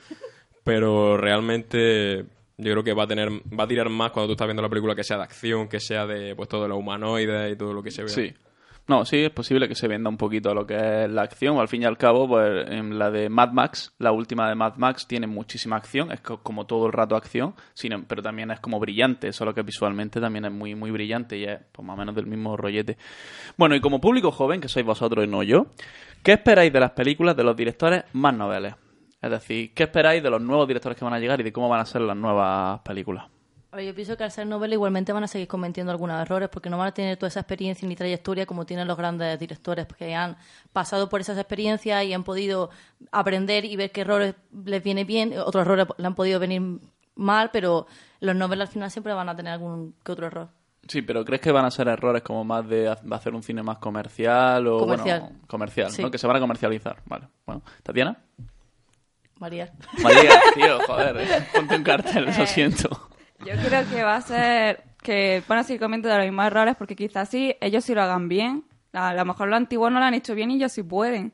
pero 0.65 1.17
realmente 1.17 2.25
yo 2.57 2.73
creo 2.73 2.85
que 2.85 2.93
va 2.93 3.05
a 3.05 3.07
tener 3.09 3.29
va 3.31 3.65
a 3.65 3.69
tirar 3.69 3.89
más 3.89 4.11
cuando 4.13 4.29
tú 4.29 4.33
estás 4.33 4.47
viendo 4.47 4.63
la 4.63 4.69
película 4.69 4.95
que 4.95 5.05
sea 5.05 5.17
de 5.17 5.23
acción, 5.25 5.69
que 5.69 5.81
sea 5.81 6.07
de 6.07 6.35
pues 6.37 6.49
todo 6.49 6.69
lo 6.69 6.77
humanoide 6.77 7.51
y 7.51 7.57
todo 7.57 7.73
lo 7.73 7.83
que 7.83 7.91
se 7.91 8.03
ve. 8.03 8.09
Sí. 8.09 8.33
No, 8.88 9.05
sí, 9.05 9.19
es 9.19 9.31
posible 9.31 9.69
que 9.69 9.75
se 9.75 9.87
venda 9.87 10.08
un 10.08 10.17
poquito 10.17 10.55
lo 10.55 10.67
que 10.67 11.05
es 11.05 11.11
la 11.11 11.20
acción. 11.20 11.58
Al 11.58 11.69
fin 11.69 11.82
y 11.82 11.85
al 11.85 11.99
cabo, 11.99 12.26
pues 12.26 12.67
en 12.70 12.99
la 12.99 13.11
de 13.11 13.29
Mad 13.29 13.52
Max, 13.52 13.94
la 13.99 14.12
última 14.12 14.49
de 14.49 14.55
Mad 14.55 14.76
Max, 14.76 15.06
tiene 15.06 15.26
muchísima 15.26 15.76
acción. 15.76 16.11
Es 16.11 16.23
co- 16.23 16.43
como 16.43 16.64
todo 16.67 16.87
el 16.87 16.94
rato 16.94 17.14
acción, 17.14 17.55
sino- 17.75 18.02
pero 18.08 18.23
también 18.23 18.50
es 18.50 18.61
como 18.61 18.81
brillante, 18.81 19.31
solo 19.35 19.52
que 19.52 19.61
visualmente 19.61 20.23
también 20.23 20.46
es 20.46 20.52
muy, 20.52 20.75
muy 20.75 20.90
brillante 20.90 21.37
y 21.37 21.44
es 21.44 21.61
pues, 21.70 21.87
más 21.87 21.96
o 21.96 21.99
menos 21.99 22.14
del 22.14 22.26
mismo 22.26 22.56
rollete. 22.56 22.96
Bueno, 23.58 23.75
y 23.76 23.81
como 23.82 24.00
público 24.00 24.31
joven, 24.31 24.58
que 24.62 24.69
sois 24.69 24.87
vosotros 24.87 25.23
y 25.23 25.29
no 25.29 25.43
yo, 25.43 25.67
¿qué 26.23 26.32
esperáis 26.32 26.73
de 26.73 26.81
las 26.81 26.93
películas 26.93 27.37
de 27.37 27.44
los 27.44 27.55
directores 27.55 28.05
más 28.14 28.35
noveles? 28.35 28.75
Es 29.20 29.31
decir, 29.31 29.75
¿qué 29.75 29.82
esperáis 29.82 30.23
de 30.23 30.31
los 30.31 30.40
nuevos 30.40 30.67
directores 30.67 30.96
que 30.96 31.05
van 31.05 31.12
a 31.12 31.19
llegar 31.19 31.38
y 31.40 31.43
de 31.44 31.52
cómo 31.52 31.69
van 31.69 31.81
a 31.81 31.85
ser 31.85 32.00
las 32.00 32.17
nuevas 32.17 32.81
películas? 32.81 33.26
A 33.70 33.76
ver, 33.76 33.85
yo 33.85 33.94
pienso 33.94 34.17
que 34.17 34.25
al 34.25 34.31
ser 34.31 34.47
novela 34.47 34.73
igualmente 34.73 35.12
van 35.12 35.25
a 35.25 35.29
seguir 35.29 35.47
cometiendo 35.47 35.93
algunos 35.93 36.19
errores 36.23 36.49
porque 36.49 36.70
no 36.70 36.79
van 36.79 36.88
a 36.88 36.93
tener 36.94 37.19
toda 37.19 37.29
esa 37.29 37.41
experiencia 37.41 37.87
ni 37.87 37.97
trayectoria 37.97 38.47
como 38.47 38.65
tienen 38.65 38.88
los 38.88 38.97
grandes 38.97 39.38
directores 39.38 39.85
porque 39.85 40.15
han 40.15 40.38
pasado 40.73 41.11
por 41.11 41.20
esas 41.20 41.37
experiencias 41.37 42.03
y 42.05 42.15
han 42.15 42.25
podido 42.25 42.70
aprender 43.12 43.67
y 43.67 43.76
ver 43.76 43.93
qué 43.93 44.00
errores 44.00 44.35
les 44.65 44.82
viene 44.82 45.05
bien, 45.05 45.35
otros 45.38 45.62
errores 45.62 45.87
le 45.99 46.06
han 46.06 46.15
podido 46.15 46.41
venir 46.41 46.62
mal, 47.15 47.50
pero 47.53 47.87
los 48.20 48.35
novelas 48.35 48.69
al 48.69 48.73
final 48.73 48.91
siempre 48.91 49.12
van 49.12 49.29
a 49.29 49.37
tener 49.37 49.53
algún 49.53 49.94
que 50.03 50.12
otro 50.12 50.26
error. 50.29 50.49
Sí, 50.87 51.03
pero 51.03 51.23
¿crees 51.23 51.43
que 51.43 51.53
van 51.53 51.67
a 51.67 51.71
ser 51.71 51.88
errores 51.88 52.23
como 52.23 52.45
más 52.45 52.66
de 52.66 52.88
ha- 52.88 52.95
de 52.95 53.14
hacer 53.14 53.35
un 53.35 53.43
cine 53.43 53.62
más 53.62 53.76
comercial 53.76 54.66
o 54.66 54.78
Comercial. 54.78 55.21
bueno, 55.21 55.37
comercial, 55.47 55.90
Sí. 55.90 56.00
¿no? 56.00 56.11
Que 56.11 56.16
se 56.16 56.26
van 56.26 56.37
a 56.37 56.40
comercializar, 56.40 57.02
vale. 57.04 57.28
Bueno, 57.45 57.61
Tatiana. 57.83 58.16
María. 59.38 59.71
María, 60.02 60.40
tío, 60.54 60.78
joder, 60.87 61.16
eh, 61.19 61.47
ponte 61.54 61.76
un 61.76 61.83
cartel, 61.85 62.25
lo 62.25 62.47
siento. 62.47 62.88
Yo 63.45 63.54
creo 63.66 63.88
que 63.88 64.02
va 64.02 64.16
a 64.16 64.21
ser 64.21 64.85
que 65.02 65.42
van 65.49 65.61
a 65.61 65.62
seguir 65.64 65.80
comiendo 65.80 66.09
de 66.09 66.16
los 66.16 66.25
mismos 66.26 66.47
errores 66.47 66.75
porque 66.76 66.97
quizás 66.97 67.28
sí, 67.28 67.54
ellos 67.61 67.85
sí 67.85 67.95
lo 67.95 68.02
hagan 68.02 68.28
bien. 68.28 68.64
A 68.92 69.14
lo 69.14 69.25
mejor 69.25 69.49
los 69.49 69.57
antiguos 69.57 69.92
no 69.92 70.00
lo 70.00 70.04
han 70.07 70.14
hecho 70.14 70.35
bien 70.35 70.50
y 70.50 70.57
ellos 70.57 70.73
sí 70.73 70.83
pueden. 70.83 71.33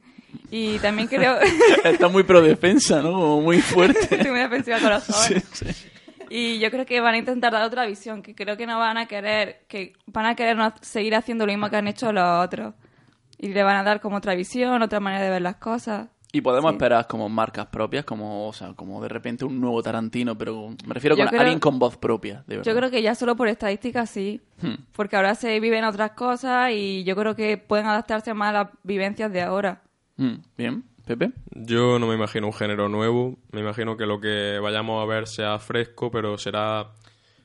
Y 0.50 0.78
también 0.80 1.08
creo... 1.08 1.38
Está 1.84 2.08
muy 2.08 2.24
pro 2.24 2.42
defensa, 2.42 3.00
¿no? 3.00 3.12
Como 3.12 3.40
muy 3.40 3.60
fuerte. 3.60 4.00
Estoy 4.16 4.30
muy 4.30 4.40
defensiva 4.40 4.78
con 4.80 4.90
los 4.90 5.04
Sí, 5.04 5.12
jóvenes. 5.12 5.44
sí. 5.52 5.66
Y 6.30 6.58
yo 6.58 6.70
creo 6.70 6.84
que 6.84 7.00
van 7.00 7.14
a 7.14 7.18
intentar 7.18 7.52
dar 7.52 7.62
otra 7.62 7.86
visión, 7.86 8.22
que 8.22 8.34
creo 8.34 8.56
que 8.56 8.66
no 8.66 8.78
van 8.78 8.96
a 8.96 9.06
querer, 9.06 9.64
que 9.68 9.92
van 10.06 10.26
a 10.26 10.34
querer 10.34 10.56
no 10.56 10.72
seguir 10.80 11.14
haciendo 11.14 11.46
lo 11.46 11.52
mismo 11.52 11.70
que 11.70 11.76
han 11.76 11.86
hecho 11.86 12.12
los 12.12 12.44
otros. 12.44 12.74
Y 13.38 13.48
le 13.48 13.62
van 13.62 13.76
a 13.76 13.82
dar 13.84 14.00
como 14.00 14.16
otra 14.16 14.34
visión, 14.34 14.82
otra 14.82 15.00
manera 15.00 15.22
de 15.24 15.30
ver 15.30 15.42
las 15.42 15.56
cosas. 15.56 16.08
Y 16.34 16.40
podemos 16.40 16.70
Sí. 16.72 16.74
esperar 16.76 17.06
como 17.06 17.28
marcas 17.28 17.66
propias, 17.66 18.04
como, 18.04 18.48
o 18.48 18.52
sea, 18.52 18.74
como 18.74 19.00
de 19.00 19.08
repente 19.08 19.44
un 19.44 19.60
nuevo 19.60 19.82
Tarantino, 19.82 20.36
pero 20.36 20.70
me 20.86 20.92
refiero 20.94 21.14
creo- 21.14 21.28
alguien 21.40 21.60
con 21.60 21.78
voz 21.78 21.96
propia, 21.96 22.42
de 22.48 22.56
verdad. 22.56 22.72
Yo 22.72 22.76
creo 22.76 22.90
que 22.90 23.00
ya 23.02 23.14
solo 23.14 23.36
por 23.36 23.46
estadística 23.46 24.04
sí, 24.04 24.40
Hmm. 24.60 24.74
porque 24.96 25.14
ahora 25.16 25.36
se 25.36 25.60
viven 25.60 25.84
otras 25.84 26.10
cosas 26.12 26.72
y 26.72 27.04
yo 27.04 27.14
creo 27.14 27.36
que 27.36 27.56
pueden 27.56 27.86
adaptarse 27.86 28.34
más 28.34 28.50
a 28.50 28.52
las 28.64 28.68
vivencias 28.82 29.32
de 29.32 29.42
ahora. 29.42 29.82
Mm, 30.16 30.34
Bien, 30.58 30.84
Pepe. 31.06 31.30
Yo 31.52 31.98
no 32.00 32.06
me 32.08 32.14
imagino 32.16 32.46
un 32.48 32.52
género 32.52 32.88
nuevo, 32.88 33.36
me 33.52 33.60
imagino 33.60 33.96
que 33.96 34.06
lo 34.06 34.18
que 34.20 34.58
vayamos 34.60 35.02
a 35.02 35.06
ver 35.06 35.28
sea 35.28 35.58
fresco, 35.60 36.10
pero 36.10 36.36
será 36.36 36.88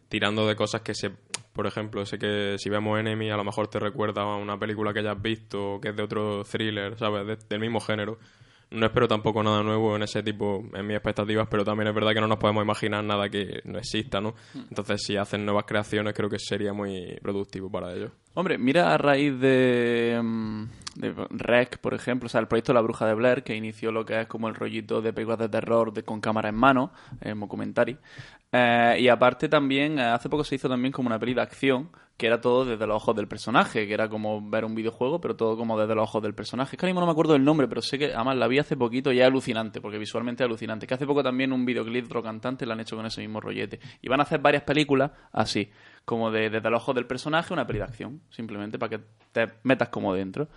tirando 0.07 0.47
de 0.47 0.55
cosas 0.55 0.81
que 0.81 0.95
se... 0.95 1.11
Por 1.53 1.67
ejemplo, 1.67 2.05
sé 2.05 2.17
que 2.17 2.55
si 2.57 2.69
vemos 2.69 2.99
Enemy 2.99 3.29
a 3.31 3.37
lo 3.37 3.43
mejor 3.43 3.67
te 3.67 3.79
recuerda 3.79 4.21
a 4.23 4.35
una 4.37 4.57
película 4.57 4.93
que 4.93 4.99
hayas 4.99 5.21
visto, 5.21 5.73
o 5.75 5.81
que 5.81 5.89
es 5.89 5.95
de 5.95 6.03
otro 6.03 6.43
thriller, 6.43 6.97
¿sabes? 6.97 7.27
De- 7.27 7.37
del 7.49 7.59
mismo 7.59 7.79
género. 7.81 8.17
No 8.71 8.85
espero 8.85 9.07
tampoco 9.07 9.41
nada 9.41 9.63
nuevo 9.63 9.95
en 9.95 10.03
ese 10.03 10.21
tipo, 10.21 10.63
en 10.73 10.85
mis 10.85 10.95
expectativas, 10.95 11.47
pero 11.49 11.63
también 11.63 11.87
es 11.87 11.95
verdad 11.95 12.13
que 12.13 12.21
no 12.21 12.27
nos 12.27 12.37
podemos 12.37 12.63
imaginar 12.63 13.03
nada 13.03 13.27
que 13.27 13.61
no 13.65 13.79
exista, 13.79 14.21
¿no? 14.21 14.35
Entonces, 14.53 15.01
si 15.03 15.17
hacen 15.17 15.43
nuevas 15.43 15.65
creaciones, 15.65 16.13
creo 16.13 16.29
que 16.29 16.37
sería 16.37 16.71
muy 16.71 17.17
productivo 17.21 17.71
para 17.71 17.93
ellos. 17.93 18.11
Hombre, 18.35 18.59
mira 18.59 18.93
a 18.93 18.97
raíz 18.97 19.39
de, 19.39 20.19
mm, 20.21 20.63
de 20.95 21.13
Rec, 21.31 21.79
por 21.79 21.95
ejemplo, 21.95 22.27
o 22.27 22.29
sea, 22.29 22.41
el 22.41 22.47
proyecto 22.47 22.73
La 22.73 22.81
Bruja 22.81 23.07
de 23.07 23.15
Blair, 23.15 23.43
que 23.43 23.55
inició 23.55 23.91
lo 23.91 24.05
que 24.05 24.21
es 24.21 24.27
como 24.27 24.47
el 24.47 24.55
rollito 24.55 25.01
de 25.01 25.13
películas 25.13 25.39
de 25.39 25.49
terror 25.49 25.91
de, 25.91 26.03
con 26.03 26.21
cámara 26.21 26.49
en 26.49 26.55
mano, 26.55 26.91
en 27.21 27.39
documentary. 27.39 27.97
Eh, 28.51 28.97
y 28.99 29.07
aparte 29.09 29.47
también, 29.47 29.99
eh, 29.99 30.03
hace 30.03 30.27
poco 30.29 30.43
se 30.43 30.55
hizo 30.55 30.67
también 30.67 30.91
como 30.91 31.07
una 31.07 31.19
peli 31.19 31.33
de 31.33 31.41
acción, 31.41 31.89
que 32.17 32.27
era 32.27 32.41
todo 32.41 32.65
desde 32.65 32.85
los 32.85 32.97
ojos 32.97 33.15
del 33.15 33.27
personaje, 33.27 33.87
que 33.87 33.93
era 33.93 34.09
como 34.09 34.41
ver 34.49 34.65
un 34.65 34.75
videojuego, 34.75 35.21
pero 35.21 35.35
todo 35.35 35.55
como 35.55 35.79
desde 35.79 35.95
los 35.95 36.03
ojos 36.03 36.21
del 36.21 36.33
personaje. 36.33 36.75
Es 36.75 36.79
que 36.79 36.85
ahora 36.85 36.91
mismo 36.91 36.99
no 37.01 37.05
me 37.05 37.11
acuerdo 37.13 37.33
del 37.33 37.45
nombre, 37.45 37.67
pero 37.67 37.81
sé 37.81 37.97
que 37.97 38.13
además 38.13 38.35
la 38.35 38.47
vi 38.47 38.59
hace 38.59 38.75
poquito 38.75 39.13
y 39.13 39.21
es 39.21 39.25
alucinante, 39.25 39.79
porque 39.79 39.97
visualmente 39.97 40.43
es 40.43 40.45
alucinante. 40.45 40.85
Que 40.85 40.95
hace 40.95 41.05
poco 41.05 41.23
también 41.23 41.53
un 41.53 41.63
videoclip 41.63 42.03
de 42.03 42.07
otro 42.07 42.21
cantante 42.21 42.65
lo 42.65 42.73
han 42.73 42.81
hecho 42.81 42.97
con 42.97 43.05
ese 43.05 43.21
mismo 43.21 43.39
rollete. 43.39 43.79
Y 44.01 44.09
van 44.09 44.19
a 44.19 44.23
hacer 44.23 44.41
varias 44.41 44.63
películas 44.63 45.11
así, 45.31 45.71
como 46.03 46.29
de, 46.29 46.49
desde 46.49 46.69
los 46.69 46.81
ojos 46.81 46.95
del 46.95 47.05
personaje, 47.05 47.53
una 47.53 47.65
peli 47.65 47.79
de 47.79 47.85
acción, 47.85 48.21
simplemente 48.29 48.77
para 48.77 48.97
que 48.97 49.03
te 49.31 49.53
metas 49.63 49.87
como 49.87 50.13
dentro. 50.13 50.49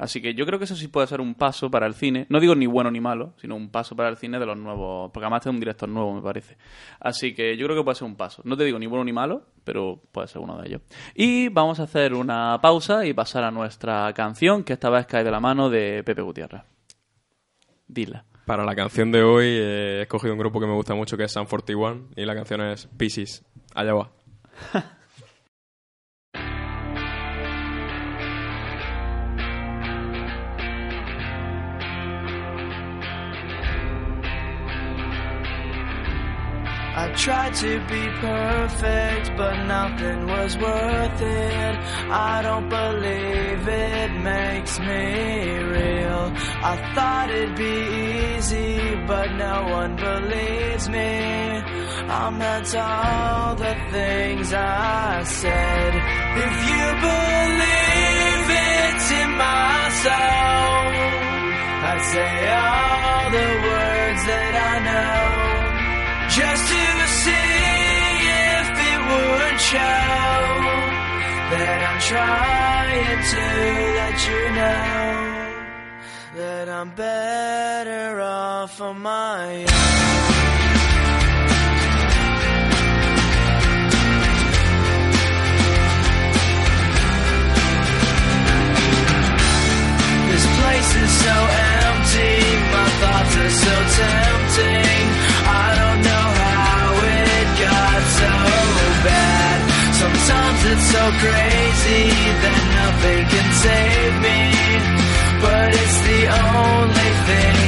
Así 0.00 0.22
que 0.22 0.34
yo 0.34 0.46
creo 0.46 0.58
que 0.58 0.64
eso 0.64 0.76
sí 0.76 0.88
puede 0.88 1.06
ser 1.06 1.20
un 1.20 1.34
paso 1.34 1.70
para 1.70 1.86
el 1.86 1.92
cine. 1.92 2.24
No 2.30 2.40
digo 2.40 2.54
ni 2.54 2.64
bueno 2.64 2.90
ni 2.90 3.00
malo, 3.00 3.34
sino 3.36 3.54
un 3.54 3.68
paso 3.68 3.94
para 3.94 4.08
el 4.08 4.16
cine 4.16 4.38
de 4.38 4.46
los 4.46 4.56
nuevos. 4.56 5.10
Porque 5.12 5.26
además 5.26 5.40
este 5.40 5.50
es 5.50 5.54
un 5.54 5.60
director 5.60 5.88
nuevo, 5.90 6.14
me 6.14 6.22
parece. 6.22 6.56
Así 7.00 7.34
que 7.34 7.54
yo 7.58 7.66
creo 7.66 7.76
que 7.76 7.84
puede 7.84 7.96
ser 7.96 8.06
un 8.06 8.16
paso. 8.16 8.40
No 8.46 8.56
te 8.56 8.64
digo 8.64 8.78
ni 8.78 8.86
bueno 8.86 9.04
ni 9.04 9.12
malo, 9.12 9.42
pero 9.62 10.00
puede 10.10 10.26
ser 10.26 10.40
uno 10.40 10.56
de 10.56 10.68
ellos. 10.68 10.80
Y 11.14 11.50
vamos 11.50 11.80
a 11.80 11.82
hacer 11.82 12.14
una 12.14 12.58
pausa 12.62 13.04
y 13.04 13.12
pasar 13.12 13.44
a 13.44 13.50
nuestra 13.50 14.10
canción, 14.14 14.64
que 14.64 14.72
esta 14.72 14.88
vez 14.88 15.04
cae 15.04 15.22
de 15.22 15.30
la 15.30 15.38
mano 15.38 15.68
de 15.68 16.02
Pepe 16.02 16.22
Gutiérrez. 16.22 16.62
Dila. 17.86 18.24
Para 18.46 18.64
la 18.64 18.74
canción 18.74 19.12
de 19.12 19.22
hoy 19.22 19.44
eh, 19.48 19.98
he 19.98 20.02
escogido 20.02 20.32
un 20.32 20.38
grupo 20.38 20.60
que 20.60 20.66
me 20.66 20.72
gusta 20.72 20.94
mucho 20.94 21.18
que 21.18 21.24
es 21.24 21.32
Sun 21.32 21.44
41 21.44 22.08
y 22.16 22.24
la 22.24 22.34
canción 22.34 22.62
es 22.62 22.86
Pieces. 22.96 23.44
Allá 23.74 23.92
va. 23.92 24.10
tried 37.20 37.52
to 37.52 37.78
be 37.80 38.08
perfect, 38.18 39.36
but 39.36 39.54
nothing 39.66 40.26
was 40.26 40.56
worth 40.56 41.20
it. 41.20 41.74
I 42.10 42.40
don't 42.40 42.68
believe 42.70 43.68
it 43.68 44.10
makes 44.32 44.80
me 44.80 45.58
real. 45.76 46.32
I 46.72 46.74
thought 46.94 47.28
it'd 47.30 47.56
be 47.56 48.36
easy, 48.38 48.96
but 49.06 49.32
no 49.32 49.56
one 49.68 49.96
believes 49.96 50.88
me. 50.88 51.10
I'm 52.08 52.38
meant 52.38 52.74
all 52.74 53.54
the 53.54 53.74
things 53.90 54.54
I 54.54 55.22
said. 55.24 55.92
If 56.46 56.56
you 56.72 56.84
believe 57.10 58.46
it's 58.64 59.08
in 59.22 59.30
my 59.36 59.80
soul, 60.04 60.84
I'd 61.90 62.02
say 62.14 62.32
all 62.64 63.24
the 63.36 63.48
words 63.68 64.22
that 64.30 64.54
I 64.70 64.74
know 64.88 65.40
just 66.30 66.72
to 66.72 66.99
it 69.30 69.38
would 69.38 69.60
show 69.60 69.78
that 71.52 71.78
I'm 71.88 72.00
trying 72.12 73.20
to 73.32 73.44
let 74.00 74.16
you 74.28 74.42
know 74.58 74.80
that 76.40 76.66
I'm 76.68 76.90
better 76.90 78.20
off 78.20 78.80
on 78.80 79.00
my 79.02 79.46
own. 79.60 79.66
This 90.30 90.46
place 90.58 90.90
is 91.04 91.12
so 91.24 91.36
empty, 91.78 92.34
my 92.74 92.88
thoughts 93.00 93.34
are 93.36 93.54
so 93.64 93.74
tempting. 93.98 95.29
So 100.92 101.02
crazy 101.22 102.06
that 102.42 102.56
nothing 102.80 103.22
can 103.32 103.48
save 103.64 104.14
me. 104.26 104.40
But 105.42 105.68
it's 105.80 105.98
the 106.10 106.22
only 106.50 107.12
thing 107.26 107.59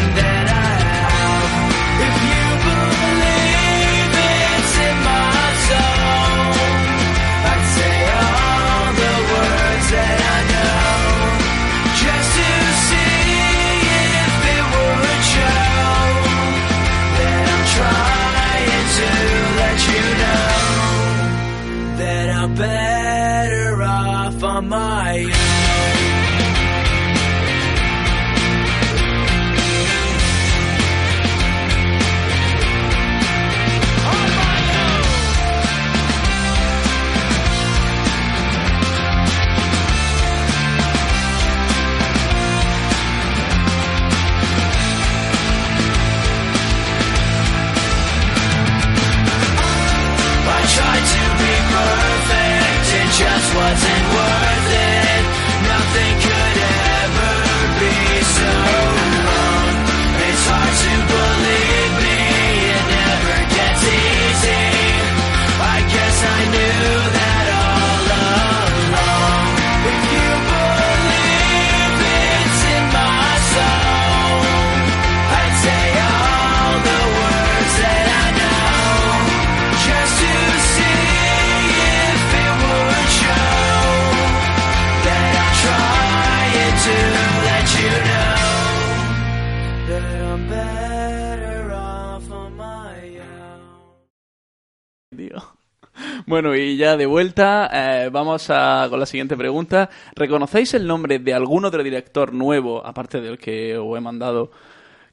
Bueno, 96.32 96.56
y 96.56 96.78
ya 96.78 96.96
de 96.96 97.04
vuelta, 97.04 97.68
eh, 97.70 98.08
vamos 98.08 98.48
a, 98.48 98.86
con 98.88 98.98
la 98.98 99.04
siguiente 99.04 99.36
pregunta. 99.36 99.90
¿Reconocéis 100.14 100.72
el 100.72 100.86
nombre 100.86 101.18
de 101.18 101.34
algún 101.34 101.66
otro 101.66 101.82
director 101.82 102.32
nuevo, 102.32 102.82
aparte 102.86 103.20
del 103.20 103.36
que 103.36 103.76
os 103.76 103.98
he 103.98 104.00
mandado, 104.00 104.50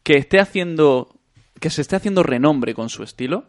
que 0.02 0.16
esté 0.16 0.40
haciendo, 0.40 1.10
que 1.60 1.70
se 1.70 1.82
esté 1.82 1.98
haciendo 1.98 2.24
renombre 2.24 2.74
con 2.74 2.88
su 2.88 3.04
estilo? 3.04 3.44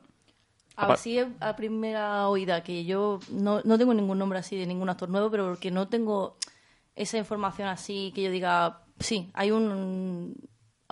Así 0.74 1.20
a 1.38 1.54
primera 1.54 2.26
oída, 2.26 2.64
que 2.64 2.84
yo 2.84 3.20
no, 3.30 3.60
no 3.62 3.78
tengo 3.78 3.94
ningún 3.94 4.18
nombre 4.18 4.40
así 4.40 4.56
de 4.56 4.66
ningún 4.66 4.88
actor 4.88 5.08
nuevo, 5.08 5.30
pero 5.30 5.46
porque 5.50 5.70
no 5.70 5.86
tengo 5.86 6.38
esa 6.96 7.18
información 7.18 7.68
así 7.68 8.10
que 8.16 8.24
yo 8.24 8.32
diga, 8.32 8.82
sí, 8.98 9.30
hay 9.32 9.52
un... 9.52 10.34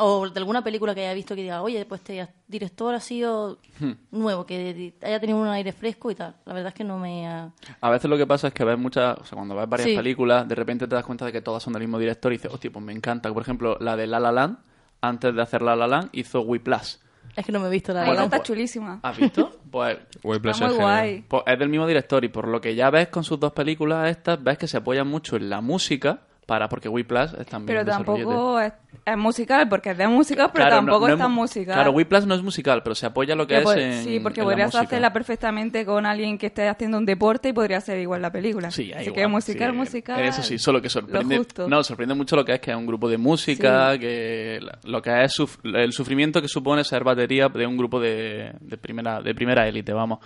O 0.00 0.28
de 0.28 0.38
alguna 0.38 0.62
película 0.62 0.94
que 0.94 1.02
haya 1.02 1.14
visto 1.14 1.34
que 1.34 1.42
diga, 1.42 1.62
oye, 1.62 1.84
pues 1.84 2.00
este 2.00 2.28
director 2.46 2.94
ha 2.94 3.00
sido 3.00 3.58
Hmm. 3.80 3.92
nuevo, 4.10 4.46
que 4.46 4.94
haya 5.02 5.20
tenido 5.20 5.38
un 5.38 5.48
aire 5.48 5.72
fresco 5.72 6.10
y 6.10 6.14
tal. 6.14 6.34
La 6.44 6.52
verdad 6.52 6.68
es 6.68 6.74
que 6.74 6.84
no 6.84 6.98
me 6.98 7.26
ha... 7.26 7.50
A 7.80 7.90
veces 7.90 8.08
lo 8.10 8.16
que 8.16 8.26
pasa 8.26 8.48
es 8.48 8.54
que 8.54 8.64
ves 8.64 8.78
muchas, 8.78 9.18
o 9.18 9.24
sea, 9.24 9.36
cuando 9.36 9.54
ves 9.54 9.68
varias 9.68 9.88
Sí. 9.90 9.96
películas, 9.96 10.46
de 10.48 10.54
repente 10.54 10.86
te 10.88 10.94
das 10.94 11.04
cuenta 11.04 11.24
de 11.26 11.32
que 11.32 11.40
todas 11.42 11.62
son 11.62 11.72
del 11.72 11.82
mismo 11.82 11.98
director 11.98 12.32
y 12.32 12.36
dices, 12.36 12.52
hostia, 12.52 12.70
pues 12.72 12.84
me 12.84 12.92
encanta. 12.92 13.32
Por 13.32 13.42
ejemplo, 13.42 13.76
la 13.80 13.96
de 13.96 14.06
La 14.06 14.18
La 14.20 14.32
Land, 14.32 14.58
antes 15.00 15.34
de 15.34 15.42
hacer 15.42 15.62
La 15.62 15.76
La 15.76 15.86
Land, 15.86 16.10
hizo 16.12 16.40
Whiplash. 16.40 16.96
Es 17.36 17.46
que 17.46 17.52
no 17.52 17.60
me 17.60 17.68
he 17.68 17.70
visto 17.70 17.92
la 17.92 18.00
Ahí 18.00 18.06
Bueno, 18.08 18.24
está 18.24 18.38
pues- 18.38 18.46
chulísima. 18.48 19.00
¿Has 19.02 19.16
visto? 19.16 19.52
Pues 19.70 19.98
Está 20.24 20.66
muy 20.68 20.76
guay. 20.76 21.24
Pues 21.28 21.42
es 21.46 21.58
del 21.58 21.68
mismo 21.68 21.86
director 21.86 22.24
y 22.24 22.28
por 22.28 22.48
lo 22.48 22.60
que 22.60 22.74
ya 22.74 22.90
ves 22.90 23.08
con 23.08 23.22
sus 23.22 23.38
dos 23.38 23.52
películas 23.52 24.08
estas, 24.10 24.42
ves 24.42 24.58
que 24.58 24.66
se 24.66 24.78
apoyan 24.78 25.06
mucho 25.06 25.36
en 25.36 25.50
la 25.50 25.60
música 25.60 26.20
para 26.48 26.66
porque 26.66 26.88
Whiplash 26.88 27.34
es 27.38 27.46
también 27.46 27.66
Pero 27.66 27.84
de 27.84 27.90
tampoco 27.90 28.58
es, 28.58 28.72
es 29.04 29.16
musical, 29.18 29.68
porque 29.68 29.90
es 29.90 29.98
de 29.98 30.08
música, 30.08 30.50
pero 30.50 30.64
Claro, 30.64 30.76
tampoco 30.76 31.06
no 31.06 31.12
es 31.12 31.18
tan 31.18 31.30
mu- 31.30 31.42
musical. 31.42 31.74
Claro, 31.74 31.90
Whiplash 31.92 32.24
no 32.24 32.34
es 32.34 32.42
musical, 32.42 32.82
pero 32.82 32.94
se 32.94 33.04
apoya 33.04 33.34
lo 33.34 33.46
que 33.46 33.52
Que 33.52 33.58
es 33.58 33.64
po- 33.64 33.74
en 33.74 34.02
sí, 34.02 34.18
porque 34.20 34.40
en 34.40 34.46
podrías 34.46 34.74
hacerla 34.74 35.12
perfectamente 35.12 35.84
con 35.84 36.06
alguien 36.06 36.38
que 36.38 36.46
esté 36.46 36.66
haciendo 36.66 36.96
un 36.96 37.04
deporte 37.04 37.50
y 37.50 37.52
podría 37.52 37.82
ser 37.82 37.98
igual 37.98 38.22
la 38.22 38.32
película. 38.32 38.70
Sí, 38.70 38.90
Así 38.94 39.04
igual, 39.10 39.14
que 39.14 39.28
musical, 39.28 39.70
sí. 39.72 39.76
musical. 39.76 40.20
Eso 40.24 40.42
sí, 40.42 40.56
solo 40.58 40.80
que 40.80 40.88
sorprende. 40.88 41.42
No, 41.68 41.82
sorprende 41.84 42.14
mucho 42.14 42.34
lo 42.34 42.46
que 42.46 42.54
es 42.54 42.60
que 42.60 42.70
es 42.70 42.76
un 42.78 42.86
grupo 42.86 43.10
de 43.10 43.18
música, 43.18 43.98
que 43.98 44.58
lo 44.84 45.02
que 45.02 45.24
es 45.24 45.38
suf- 45.38 45.58
el 45.62 45.92
sufrimiento 45.92 46.40
que 46.40 46.48
supone 46.48 46.82
ser 46.82 47.04
batería 47.04 47.48
de 47.50 47.66
un 47.66 47.76
grupo 47.76 48.00
de, 48.00 48.54
de 48.58 48.78
primera 48.78 49.20
de 49.20 49.34
primera 49.34 49.68
élite, 49.68 49.92
vamos. 49.92 50.20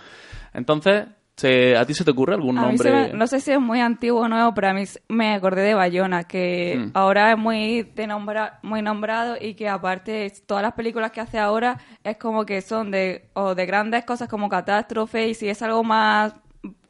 Entonces, 0.53 1.05
¿se- 1.35 1.75
¿a 1.77 1.85
ti 1.85 1.93
se 1.93 2.03
te 2.03 2.11
ocurre 2.11 2.35
algún 2.35 2.57
A 2.57 2.61
nombre? 2.61 2.91
me- 2.91 3.13
no 3.13 3.27
sé 3.27 3.39
si 3.39 3.51
es 3.51 3.59
muy 3.59 3.79
antiguo 3.81 4.21
o 4.21 4.27
nuevo, 4.27 4.53
pero 4.53 4.69
a 4.69 4.73
mí 4.73 4.83
me 5.09 5.33
acordé 5.33 5.61
de 5.61 5.73
Bayona, 5.73 6.23
que 6.25 6.77
Hmm. 6.85 6.91
ahora 6.93 7.31
es 7.31 7.37
muy, 7.37 7.83
de 7.83 8.07
nombra- 8.07 8.59
muy 8.61 8.81
nombrado 8.81 9.35
y 9.39 9.55
que 9.55 9.67
aparte 9.69 10.31
todas 10.45 10.61
las 10.63 10.73
películas 10.73 11.11
que 11.11 11.21
hace 11.21 11.39
ahora 11.39 11.79
es 12.03 12.17
como 12.17 12.45
que 12.45 12.61
son 12.61 12.91
de, 12.91 13.29
o 13.33 13.55
de 13.55 13.65
grandes 13.65 14.05
cosas 14.05 14.29
como 14.29 14.47
catástrofe 14.49 15.27
y 15.29 15.33
si 15.33 15.49
es 15.49 15.61
algo 15.61 15.83
más 15.83 16.33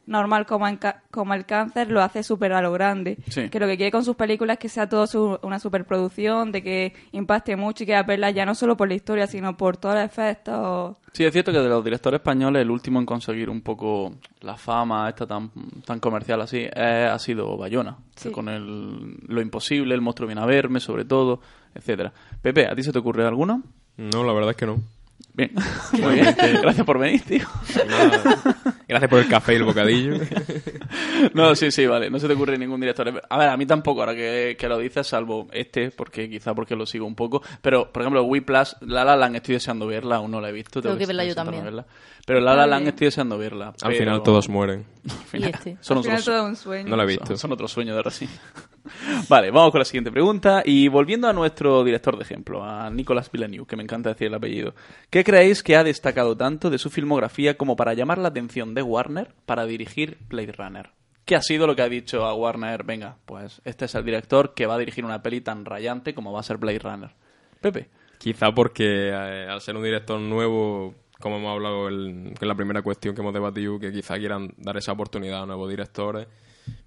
normal 0.06 0.46
como, 0.46 0.66
como 1.10 1.34
el 1.34 1.46
cáncer, 1.46 1.90
lo 1.90 2.02
hace 2.02 2.22
súper 2.22 2.52
a 2.52 2.60
lo 2.62 2.72
grande. 2.72 3.16
Sí. 3.28 3.48
Que 3.48 3.58
lo 3.60 3.66
que 3.66 3.76
quiere 3.76 3.90
con 3.92 4.04
sus 4.04 4.16
películas 4.16 4.54
es 4.54 4.58
que 4.60 4.68
sea 4.68 4.88
todo 4.88 5.06
su- 5.06 5.38
una 5.42 5.58
superproducción, 5.58 6.52
de 6.52 6.62
que 6.62 6.92
impacte 7.12 7.56
mucho 7.56 7.84
y 7.84 7.86
que 7.86 8.02
verlas 8.02 8.34
ya 8.34 8.44
no 8.46 8.54
solo 8.54 8.76
por 8.76 8.88
la 8.88 8.94
historia, 8.94 9.26
sino 9.26 9.56
por 9.56 9.76
todos 9.76 9.94
los 9.94 10.04
efectos. 10.04 10.96
Sí, 11.12 11.24
es 11.24 11.32
cierto 11.32 11.52
que 11.52 11.58
de 11.58 11.68
los 11.68 11.84
directores 11.84 12.18
españoles 12.18 12.62
el 12.62 12.70
último 12.70 12.98
en 12.98 13.06
conseguir 13.06 13.48
un 13.48 13.60
poco 13.62 14.14
la 14.40 14.56
fama 14.56 15.08
esta 15.08 15.26
tan, 15.26 15.50
tan 15.86 16.00
comercial 16.00 16.40
así 16.40 16.58
eh, 16.74 17.08
ha 17.10 17.18
sido 17.18 17.56
Bayona. 17.56 17.96
Sí. 18.16 18.30
Con 18.30 18.48
el, 18.48 19.16
Lo 19.28 19.40
Imposible, 19.40 19.94
El 19.94 20.00
Monstruo 20.00 20.26
Viene 20.26 20.42
a 20.42 20.46
Verme, 20.46 20.80
sobre 20.80 21.04
todo, 21.04 21.40
etcétera. 21.74 22.12
Pepe, 22.42 22.66
¿a 22.66 22.74
ti 22.74 22.82
se 22.82 22.92
te 22.92 22.98
ocurre 22.98 23.26
alguno? 23.26 23.62
No, 23.96 24.24
la 24.24 24.32
verdad 24.32 24.50
es 24.50 24.56
que 24.56 24.66
no. 24.66 24.78
Bien, 25.36 25.50
muy 26.00 26.14
bien. 26.14 26.34
Gracias 26.62 26.86
por 26.86 26.98
venir, 26.98 27.20
tío. 27.22 27.44
Gracias 28.86 29.10
por 29.10 29.18
el 29.18 29.28
café 29.28 29.54
y 29.54 29.56
el 29.56 29.64
bocadillo. 29.64 30.14
No, 31.32 31.54
sí, 31.56 31.70
sí, 31.70 31.86
vale. 31.86 32.10
No 32.10 32.18
se 32.18 32.26
te 32.28 32.34
ocurre 32.34 32.56
ningún 32.58 32.80
director. 32.80 33.08
A 33.28 33.38
ver, 33.38 33.48
a 33.48 33.56
mí 33.56 33.66
tampoco, 33.66 34.00
ahora 34.00 34.14
que, 34.14 34.56
que 34.58 34.68
lo 34.68 34.78
dices, 34.78 35.06
salvo 35.06 35.48
este, 35.52 35.90
porque 35.90 36.28
quizá 36.28 36.54
porque 36.54 36.76
lo 36.76 36.86
sigo 36.86 37.06
un 37.06 37.14
poco. 37.14 37.42
Pero, 37.62 37.90
por 37.92 38.02
ejemplo, 38.02 38.22
Whiplash, 38.24 38.74
La 38.82 39.04
La 39.04 39.16
Land 39.16 39.36
estoy 39.36 39.54
deseando 39.54 39.86
verla, 39.86 40.16
aún 40.16 40.30
no 40.30 40.40
la 40.40 40.50
he 40.50 40.52
visto. 40.52 40.80
Tengo 40.82 40.96
que 40.98 41.06
verla 41.06 41.24
yo 41.24 41.34
también. 41.34 41.64
verla. 41.64 41.86
Pero 42.26 42.40
La 42.40 42.54
La 42.54 42.66
Land 42.66 42.88
estoy 42.88 43.06
deseando 43.06 43.38
verla. 43.38 43.68
Al 43.68 43.74
pero- 43.80 43.96
final 43.96 44.22
todos 44.22 44.48
mueren. 44.48 44.84
al 45.04 45.10
final 45.26 45.50
Y 45.50 45.52
este. 45.54 45.76
Son 45.80 45.98
Al 45.98 46.04
final 46.04 46.18
otros, 46.20 46.36
todo 46.36 46.46
un 46.46 46.56
sueño. 46.56 46.88
No 46.90 46.96
la 46.96 47.02
he 47.04 47.06
visto. 47.06 47.26
son, 47.26 47.38
son 47.38 47.52
otro 47.52 47.68
sueño 47.68 47.92
de 47.92 47.98
ahora 47.98 48.10
sí. 48.10 48.28
Vale, 49.28 49.50
vamos 49.50 49.70
con 49.70 49.78
la 49.80 49.84
siguiente 49.84 50.10
pregunta. 50.10 50.62
Y 50.64 50.88
volviendo 50.88 51.28
a 51.28 51.32
nuestro 51.32 51.84
director 51.84 52.16
de 52.16 52.22
ejemplo, 52.22 52.64
a 52.64 52.90
Nicolas 52.90 53.30
Villeneuve, 53.30 53.66
que 53.66 53.76
me 53.76 53.82
encanta 53.82 54.10
decir 54.10 54.28
el 54.28 54.34
apellido. 54.34 54.74
¿Qué 55.10 55.24
creéis 55.24 55.62
que 55.62 55.76
ha 55.76 55.84
destacado 55.84 56.36
tanto 56.36 56.70
de 56.70 56.78
su 56.78 56.90
filmografía 56.90 57.56
como 57.56 57.76
para 57.76 57.94
llamar 57.94 58.18
la 58.18 58.28
atención 58.28 58.74
de 58.74 58.82
Warner 58.82 59.34
para 59.46 59.66
dirigir 59.66 60.18
Blade 60.28 60.52
Runner? 60.52 60.90
¿Qué 61.24 61.36
ha 61.36 61.42
sido 61.42 61.66
lo 61.66 61.74
que 61.74 61.82
ha 61.82 61.88
dicho 61.88 62.24
a 62.24 62.34
Warner? 62.34 62.84
Venga, 62.84 63.16
pues 63.24 63.62
este 63.64 63.86
es 63.86 63.94
el 63.94 64.04
director 64.04 64.54
que 64.54 64.66
va 64.66 64.74
a 64.74 64.78
dirigir 64.78 65.04
una 65.04 65.22
peli 65.22 65.40
tan 65.40 65.64
rayante 65.64 66.14
como 66.14 66.32
va 66.32 66.40
a 66.40 66.44
ser 66.44 66.58
Blade 66.58 66.78
Runner. 66.80 67.10
Pepe. 67.60 67.88
Quizá 68.18 68.52
porque 68.52 69.08
eh, 69.08 69.46
al 69.48 69.60
ser 69.60 69.76
un 69.76 69.82
director 69.82 70.20
nuevo, 70.20 70.94
como 71.20 71.36
hemos 71.36 71.52
hablado 71.52 71.88
en 71.88 72.34
la 72.40 72.54
primera 72.54 72.82
cuestión 72.82 73.14
que 73.14 73.22
hemos 73.22 73.32
debatido, 73.32 73.78
que 73.78 73.90
quizá 73.90 74.18
quieran 74.18 74.52
dar 74.58 74.76
esa 74.76 74.92
oportunidad 74.92 75.42
a 75.42 75.46
nuevos 75.46 75.70
directores, 75.70 76.26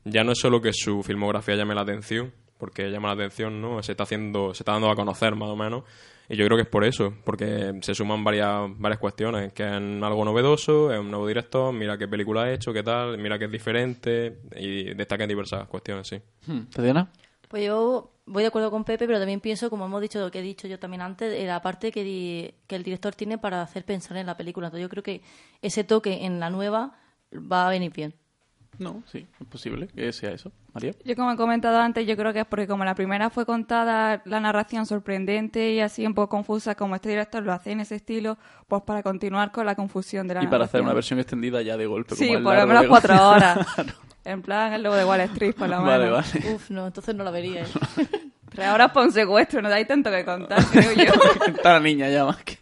ya 0.06 0.24
no 0.24 0.32
es 0.32 0.40
solo 0.40 0.62
que 0.62 0.72
su 0.74 1.04
filmografía 1.04 1.56
llame 1.56 1.76
la 1.76 1.82
atención, 1.82 2.32
porque 2.58 2.90
llama 2.90 3.10
la 3.10 3.14
atención, 3.16 3.62
¿no? 3.62 3.82
Se 3.84 3.92
está 3.94 4.04
haciendo, 4.04 4.54
se 4.54 4.64
está 4.64 4.72
dando 4.74 4.90
a 4.90 4.96
conocer 4.96 5.36
más 5.36 5.50
o 5.50 5.56
menos, 5.56 5.84
y 6.30 6.36
yo 6.36 6.46
creo 6.46 6.58
que 6.58 6.64
es 6.64 6.70
por 6.70 6.84
eso, 6.84 7.14
porque 7.24 7.74
se 7.82 7.94
suman 7.96 8.24
varias, 8.24 8.68
varias 8.78 9.00
cuestiones, 9.00 9.54
que 9.54 9.64
es 9.64 9.72
algo 9.72 10.26
novedoso, 10.26 10.92
es 10.92 11.00
un 11.00 11.10
nuevo 11.12 11.28
director, 11.28 11.72
mira 11.74 11.98
qué 11.98 12.08
película 12.08 12.44
ha 12.44 12.52
hecho, 12.54 12.74
qué 12.74 12.84
tal, 12.84 13.18
mira 13.18 13.38
que 13.40 13.46
es 13.46 13.52
diferente, 13.52 14.40
y 14.56 14.94
destaca 14.94 15.24
en 15.24 15.30
diversas 15.30 15.68
cuestiones, 15.68 16.08
sí. 16.08 16.20
Hmm, 16.48 16.62
¿Tatiana? 16.66 17.12
Pues 17.48 17.66
yo 17.66 18.12
voy 18.26 18.44
de 18.44 18.48
acuerdo 18.48 18.70
con 18.72 18.84
Pepe, 18.84 19.06
pero 19.08 19.20
también 19.20 19.40
pienso, 19.40 19.70
como 19.70 19.86
hemos 19.86 20.02
dicho, 20.02 20.20
lo 20.20 20.30
que 20.32 20.40
he 20.40 20.42
dicho 20.42 20.68
yo 20.68 20.80
también 20.80 21.02
antes, 21.02 21.32
de 21.32 21.46
la 21.46 21.62
parte 21.62 21.94
que, 21.94 22.04
di- 22.04 22.54
que 22.68 22.76
el 22.76 22.84
director 22.84 23.16
tiene 23.16 23.38
para 23.38 23.62
hacer 23.62 23.86
pensar 23.86 24.18
en 24.18 24.26
la 24.26 24.36
película. 24.36 24.68
Entonces 24.68 24.84
yo 24.84 24.90
creo 24.90 25.04
que 25.04 25.22
ese 25.62 25.86
toque 25.86 26.26
en 26.26 26.42
la 26.42 26.50
nueva 26.50 26.98
va 27.34 27.68
a 27.68 27.70
venir 27.70 27.94
bien. 27.94 28.14
No, 28.80 29.02
sí, 29.12 29.26
es 29.40 29.48
posible 29.48 29.88
que 29.88 30.14
sea 30.14 30.32
eso. 30.32 30.52
María. 30.74 30.94
Yo 31.04 31.16
como 31.16 31.32
he 31.32 31.36
comentado 31.36 31.80
antes, 31.80 32.06
yo 32.06 32.16
creo 32.16 32.32
que 32.32 32.42
es 32.42 32.46
porque 32.46 32.68
como 32.68 32.86
la 32.86 32.94
primera 32.94 33.32
fue 33.32 33.46
contada 33.46 34.22
la 34.26 34.40
narración 34.40 34.86
sorprendente 34.86 35.72
y 35.72 35.80
así 35.80 36.06
un 36.06 36.14
poco 36.14 36.30
confusa, 36.30 36.76
como 36.76 36.94
este 36.96 37.10
director 37.10 37.42
lo 37.42 37.54
hace 37.54 37.72
en 37.72 37.80
ese 37.80 37.96
estilo, 37.96 38.38
pues 38.68 38.84
para 38.84 39.02
continuar 39.02 39.52
con 39.52 39.66
la 39.66 39.74
confusión 39.74 40.28
de 40.28 40.36
la 40.36 40.44
Y 40.44 40.48
para 40.48 40.66
hacer 40.66 40.82
una 40.82 40.94
versión 40.94 41.20
extendida 41.20 41.62
ya 41.64 41.76
de 41.76 41.88
golpe. 41.88 42.16
Sí, 42.16 42.28
como 42.28 42.44
por 42.44 42.56
lo 42.56 42.68
menos 42.68 42.86
cuatro 42.88 43.30
horas. 43.30 43.60
En 44.26 44.42
plan, 44.42 44.74
el 44.74 44.84
logo 44.84 44.98
de 44.98 45.06
Wall 45.06 45.22
Street, 45.22 45.56
por 45.56 45.70
lo 45.70 45.78
menos. 45.82 45.88
Vale, 45.88 46.10
vale. 46.10 46.54
Uf, 46.54 46.70
no, 46.70 46.88
entonces 46.88 47.16
no 47.16 47.24
la 47.24 47.32
vería. 47.32 47.62
¿eh? 47.62 47.68
Tres 48.50 48.68
horas 48.68 48.92
por 48.92 49.04
un 49.04 49.12
secuestro, 49.14 49.62
no 49.62 49.70
hay 49.70 49.86
tanto 49.86 50.12
que 50.12 50.26
contar, 50.26 50.62
creo 50.72 50.92
yo. 50.94 51.14
Está 51.48 51.74
la 51.74 51.80
niña 51.80 52.10
ya 52.10 52.26
más 52.26 52.36
que... 52.44 52.58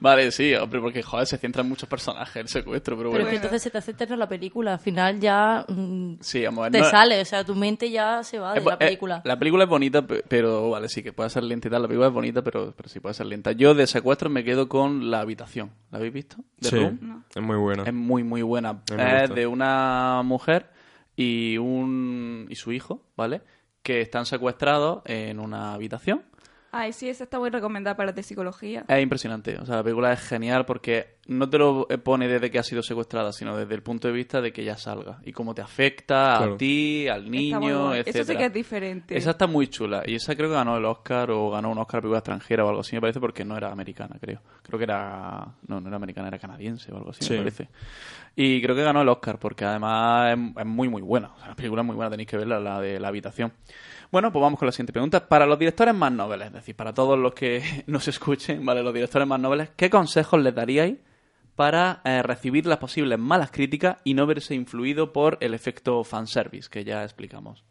Vale, 0.02 0.30
sí, 0.30 0.54
hombre, 0.54 0.80
porque 0.80 1.02
joder, 1.02 1.26
se 1.26 1.36
centra 1.38 1.62
en 1.62 1.68
muchos 1.68 1.88
personajes 1.88 2.36
el 2.36 2.48
secuestro, 2.48 2.96
pero 2.96 3.10
Pero 3.10 3.22
bueno. 3.24 3.30
que 3.30 3.36
entonces 3.36 3.62
se 3.62 3.70
te 3.70 3.78
hace 3.78 3.90
eterno 3.90 4.16
la 4.16 4.28
película. 4.28 4.72
Al 4.74 4.78
final 4.80 5.20
ya 5.20 5.64
mm, 5.68 6.14
Sí, 6.20 6.42
vamos, 6.44 6.70
te 6.70 6.78
no- 6.80 6.84
sale, 6.90 7.20
o 7.20 7.24
sea, 7.24 7.44
tu 7.44 7.54
mente 7.54 7.90
ya 7.90 8.22
se 8.22 8.38
va 8.38 8.52
de 8.54 8.58
es 8.60 8.64
la 8.64 8.74
eh, 8.74 8.76
película. 8.78 9.20
la 9.24 9.38
película 9.38 9.64
es 9.64 9.70
bonita, 9.70 10.06
pe- 10.06 10.24
pero 10.26 10.70
vale, 10.70 10.88
sí, 10.88 11.02
que 11.02 11.12
puede 11.12 11.28
ser 11.30 11.44
lenta 11.44 11.68
y 11.68 11.70
tal. 11.70 11.82
La 11.82 11.88
película 11.88 12.08
es 12.08 12.14
bonita, 12.14 12.42
pero, 12.42 12.72
pero 12.76 12.88
sí 12.88 13.00
puede 13.00 13.14
ser 13.14 13.26
lenta. 13.26 13.52
Yo 13.52 13.74
de 13.74 13.86
secuestro 13.86 14.30
me 14.30 14.42
quedo 14.44 14.68
con 14.68 15.10
La 15.10 15.20
Habitación. 15.20 15.70
¿La 15.90 15.98
habéis 15.98 16.12
visto? 16.14 16.36
The 16.60 16.68
Sí, 16.70 16.76
Room. 16.76 17.24
es 17.34 17.42
muy 17.42 17.56
buena. 17.56 17.82
Es 17.84 17.92
muy, 17.92 18.22
muy 18.24 18.42
buena. 18.42 18.82
Es 18.98 19.34
de 19.34 19.46
una 19.46 20.22
mujer 20.24 20.70
y, 21.16 21.58
un, 21.58 22.46
y 22.48 22.54
su 22.56 22.72
hijo, 22.72 23.02
¿vale? 23.16 23.42
Que 23.82 24.00
están 24.00 24.26
secuestrados 24.26 25.02
en 25.06 25.40
una 25.40 25.74
habitación. 25.74 26.22
Ay, 26.72 26.92
sí, 26.92 27.08
esa 27.08 27.24
está 27.24 27.38
muy 27.38 27.50
recomendada 27.50 27.96
para 27.96 28.12
de 28.12 28.22
psicología. 28.22 28.84
Es 28.86 29.02
impresionante. 29.02 29.58
O 29.58 29.66
sea, 29.66 29.76
la 29.76 29.82
película 29.82 30.12
es 30.12 30.20
genial 30.20 30.64
porque 30.66 31.16
no 31.26 31.48
te 31.50 31.58
lo 31.58 31.88
pone 32.04 32.28
desde 32.28 32.50
que 32.50 32.58
ha 32.60 32.62
sido 32.62 32.82
secuestrada, 32.82 33.32
sino 33.32 33.56
desde 33.56 33.74
el 33.74 33.82
punto 33.82 34.06
de 34.06 34.14
vista 34.14 34.40
de 34.40 34.52
que 34.52 34.64
ya 34.64 34.76
salga. 34.76 35.18
Y 35.24 35.32
cómo 35.32 35.52
te 35.54 35.62
afecta 35.62 36.36
Claro. 36.38 36.54
a 36.54 36.56
ti, 36.56 37.08
al 37.08 37.28
niño, 37.30 37.94
etcétera. 37.94 38.22
Eso 38.22 38.32
sí 38.32 38.38
que 38.38 38.44
es 38.46 38.52
diferente. 38.52 39.16
Esa 39.16 39.30
está 39.30 39.46
muy 39.48 39.66
chula. 39.68 40.02
Y 40.06 40.14
esa 40.14 40.36
creo 40.36 40.48
que 40.48 40.54
ganó 40.54 40.76
el 40.76 40.84
Oscar 40.84 41.30
o 41.32 41.50
ganó 41.50 41.70
un 41.72 41.78
Oscar 41.78 41.98
a 41.98 42.02
película 42.02 42.18
extranjera 42.18 42.64
o 42.64 42.68
algo 42.68 42.80
así, 42.82 42.94
me 42.94 43.00
parece, 43.00 43.18
porque 43.20 43.44
no 43.44 43.56
era 43.56 43.72
americana, 43.72 44.16
creo. 44.20 44.40
Creo 44.62 44.78
que 44.78 44.84
era... 44.84 45.46
No, 45.66 45.80
no 45.80 45.88
era 45.88 45.96
americana, 45.96 46.28
era 46.28 46.38
canadiense 46.38 46.92
o 46.92 46.96
algo 46.98 47.10
así, 47.10 47.24
Sí. 47.24 47.32
me 47.32 47.38
parece. 47.38 47.68
Y 48.36 48.62
creo 48.62 48.76
que 48.76 48.82
ganó 48.84 49.02
el 49.02 49.08
Oscar 49.08 49.38
porque 49.40 49.64
además 49.64 50.32
es, 50.38 50.38
es 50.60 50.66
muy, 50.66 50.88
muy 50.88 51.02
buena. 51.02 51.32
O 51.34 51.38
sea, 51.38 51.48
la 51.48 51.54
película 51.56 51.82
es 51.82 51.86
muy 51.86 51.96
buena, 51.96 52.10
tenéis 52.10 52.28
que 52.28 52.36
verla, 52.36 52.60
la 52.60 52.80
de 52.80 53.00
La 53.00 53.08
Habitación. 53.08 53.52
Bueno, 54.10 54.32
pues 54.32 54.42
vamos 54.42 54.58
con 54.58 54.66
la 54.66 54.72
siguiente 54.72 54.92
pregunta. 54.92 55.28
Para 55.28 55.46
los 55.46 55.58
directores 55.58 55.94
más 55.94 56.10
nobles, 56.10 56.48
es 56.48 56.52
decir, 56.52 56.74
para 56.74 56.92
todos 56.92 57.16
los 57.16 57.32
que 57.32 57.84
nos 57.86 58.08
escuchen, 58.08 58.64
¿vale? 58.66 58.82
Los 58.82 58.92
directores 58.92 59.28
más 59.28 59.38
nobles, 59.38 59.70
¿qué 59.76 59.88
consejos 59.88 60.40
les 60.40 60.54
daríais 60.54 60.98
para 61.54 62.00
eh, 62.04 62.22
recibir 62.22 62.66
las 62.66 62.78
posibles 62.78 63.18
malas 63.18 63.52
críticas 63.52 63.98
y 64.02 64.14
no 64.14 64.26
verse 64.26 64.54
influido 64.54 65.12
por 65.12 65.38
el 65.40 65.54
efecto 65.54 66.02
fanservice 66.02 66.68
que 66.68 66.82
ya 66.82 67.04
explicamos? 67.04 67.64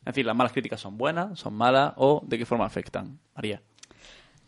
Es 0.00 0.06
decir, 0.06 0.26
las 0.26 0.36
malas 0.36 0.52
críticas 0.52 0.80
son 0.80 0.98
buenas, 0.98 1.38
son 1.38 1.54
malas 1.54 1.94
o 1.96 2.22
de 2.26 2.36
qué 2.36 2.44
forma 2.44 2.66
afectan. 2.66 3.18
María. 3.34 3.62